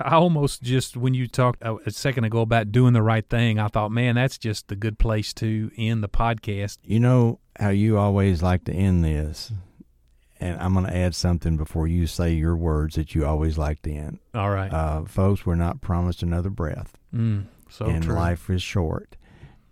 I 0.00 0.14
almost 0.14 0.62
just 0.62 0.96
when 0.96 1.14
you 1.14 1.26
talked 1.26 1.62
a 1.62 1.90
second 1.90 2.24
ago 2.24 2.40
about 2.40 2.72
doing 2.72 2.92
the 2.92 3.02
right 3.02 3.28
thing, 3.28 3.58
I 3.58 3.68
thought, 3.68 3.90
man, 3.90 4.14
that's 4.14 4.38
just 4.38 4.68
the 4.68 4.76
good 4.76 4.98
place 4.98 5.32
to 5.34 5.70
end 5.76 6.02
the 6.02 6.08
podcast. 6.08 6.78
You 6.82 7.00
know 7.00 7.40
how 7.58 7.70
you 7.70 7.98
always 7.98 8.42
like 8.42 8.64
to 8.64 8.72
end 8.72 9.04
this, 9.04 9.52
and 10.40 10.60
I'm 10.60 10.74
going 10.74 10.86
to 10.86 10.96
add 10.96 11.14
something 11.14 11.56
before 11.56 11.86
you 11.86 12.06
say 12.06 12.32
your 12.32 12.56
words 12.56 12.96
that 12.96 13.14
you 13.14 13.26
always 13.26 13.58
like 13.58 13.82
to 13.82 13.92
end. 13.92 14.18
All 14.34 14.50
right, 14.50 14.72
uh, 14.72 15.04
folks, 15.04 15.44
we're 15.44 15.54
not 15.54 15.80
promised 15.80 16.22
another 16.22 16.50
breath, 16.50 16.96
mm, 17.14 17.46
so 17.68 17.86
and 17.86 18.02
true. 18.02 18.14
life 18.14 18.48
is 18.50 18.62
short. 18.62 19.16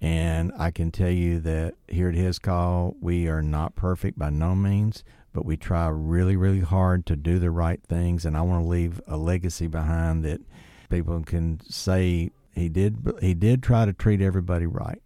And 0.02 0.50
I 0.59 0.70
can 0.70 0.90
tell 0.90 1.11
you 1.11 1.40
that 1.40 1.74
here 1.87 2.09
at 2.09 2.14
Hiscall, 2.14 2.96
we 3.00 3.28
are 3.28 3.42
not 3.42 3.76
perfect 3.76 4.18
by 4.18 4.30
no 4.30 4.54
means 4.54 5.04
but 5.32 5.44
we 5.44 5.56
try 5.56 5.88
really, 5.88 6.36
really 6.36 6.60
hard 6.60 7.06
to 7.06 7.16
do 7.16 7.38
the 7.38 7.50
right 7.50 7.80
things. 7.82 8.24
And 8.24 8.36
I 8.36 8.42
want 8.42 8.64
to 8.64 8.68
leave 8.68 9.00
a 9.06 9.16
legacy 9.16 9.66
behind 9.66 10.24
that 10.24 10.40
people 10.88 11.22
can 11.22 11.60
say 11.68 12.30
he 12.54 12.68
did. 12.68 13.12
He 13.20 13.34
did 13.34 13.62
try 13.62 13.84
to 13.84 13.92
treat 13.92 14.20
everybody 14.20 14.66
right. 14.66 15.00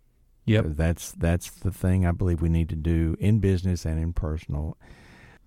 Yep. 0.46 0.64
That's 0.68 1.12
that's 1.12 1.50
the 1.50 1.70
thing 1.70 2.06
I 2.06 2.12
believe 2.12 2.42
we 2.42 2.48
need 2.48 2.68
to 2.70 2.76
do 2.76 3.16
in 3.18 3.38
business 3.38 3.84
and 3.84 3.98
in 3.98 4.12
personal. 4.12 4.76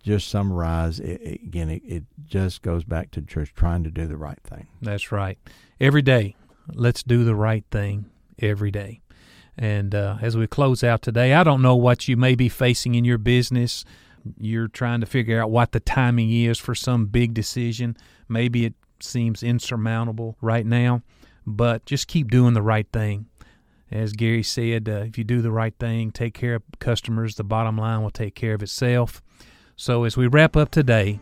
Just 0.03 0.29
summarize 0.29 0.99
it, 0.99 1.41
again. 1.43 1.69
It, 1.69 1.81
it 1.85 2.03
just 2.25 2.61
goes 2.61 2.83
back 2.83 3.11
to 3.11 3.21
just 3.21 3.55
trying 3.55 3.83
to 3.83 3.91
do 3.91 4.07
the 4.07 4.17
right 4.17 4.39
thing. 4.43 4.67
That's 4.81 5.11
right. 5.11 5.37
Every 5.79 6.01
day, 6.01 6.35
let's 6.73 7.03
do 7.03 7.23
the 7.23 7.35
right 7.35 7.65
thing 7.71 8.05
every 8.39 8.71
day. 8.71 9.01
And 9.57 9.95
uh, 9.95 10.17
as 10.21 10.37
we 10.37 10.45
close 10.45 10.83
out 10.83 11.01
today, 11.01 11.33
I 11.33 11.43
don't 11.43 11.63
know 11.63 11.75
what 11.75 12.07
you 12.07 12.15
may 12.15 12.35
be 12.35 12.47
facing 12.47 12.93
in 12.95 13.05
your 13.05 13.17
business 13.17 13.83
you're 14.39 14.67
trying 14.67 15.01
to 15.01 15.05
figure 15.05 15.41
out 15.41 15.51
what 15.51 15.71
the 15.71 15.79
timing 15.79 16.31
is 16.31 16.57
for 16.57 16.75
some 16.75 17.05
big 17.05 17.33
decision. 17.33 17.95
Maybe 18.27 18.65
it 18.65 18.73
seems 18.99 19.43
insurmountable 19.43 20.37
right 20.41 20.65
now, 20.65 21.01
but 21.45 21.85
just 21.85 22.07
keep 22.07 22.29
doing 22.29 22.53
the 22.53 22.61
right 22.61 22.87
thing. 22.91 23.27
As 23.89 24.13
Gary 24.13 24.43
said, 24.43 24.89
uh, 24.89 25.03
if 25.07 25.17
you 25.17 25.23
do 25.23 25.41
the 25.41 25.51
right 25.51 25.73
thing, 25.79 26.11
take 26.11 26.33
care 26.33 26.55
of 26.55 26.63
customers, 26.79 27.35
the 27.35 27.43
bottom 27.43 27.77
line 27.77 28.01
will 28.01 28.11
take 28.11 28.35
care 28.35 28.53
of 28.53 28.61
itself. 28.61 29.21
So 29.75 30.03
as 30.03 30.17
we 30.17 30.27
wrap 30.27 30.57
up 30.57 30.71
today, 30.71 31.19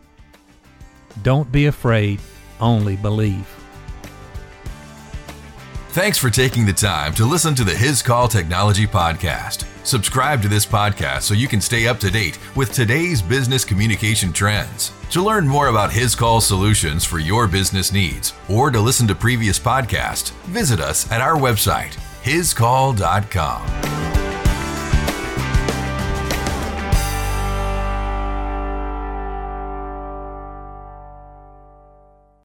don't 1.22 1.52
be 1.52 1.66
afraid, 1.66 2.20
only 2.60 2.96
believe. 2.96 3.65
Thanks 5.96 6.18
for 6.18 6.28
taking 6.28 6.66
the 6.66 6.74
time 6.74 7.14
to 7.14 7.24
listen 7.24 7.54
to 7.54 7.64
the 7.64 7.72
Hiscall 7.72 8.28
Technology 8.28 8.86
Podcast. 8.86 9.64
Subscribe 9.82 10.42
to 10.42 10.48
this 10.48 10.66
podcast 10.66 11.22
so 11.22 11.32
you 11.32 11.48
can 11.48 11.58
stay 11.58 11.88
up 11.88 11.98
to 12.00 12.10
date 12.10 12.38
with 12.54 12.70
today's 12.70 13.22
business 13.22 13.64
communication 13.64 14.30
trends. 14.30 14.92
To 15.12 15.22
learn 15.22 15.48
more 15.48 15.68
about 15.68 15.90
Hiscall 15.90 16.42
solutions 16.42 17.06
for 17.06 17.18
your 17.18 17.48
business 17.48 17.94
needs 17.94 18.34
or 18.50 18.70
to 18.70 18.78
listen 18.78 19.08
to 19.08 19.14
previous 19.14 19.58
podcasts, 19.58 20.32
visit 20.42 20.80
us 20.80 21.10
at 21.10 21.22
our 21.22 21.36
website, 21.36 21.96
hiscall.com. 22.24 24.15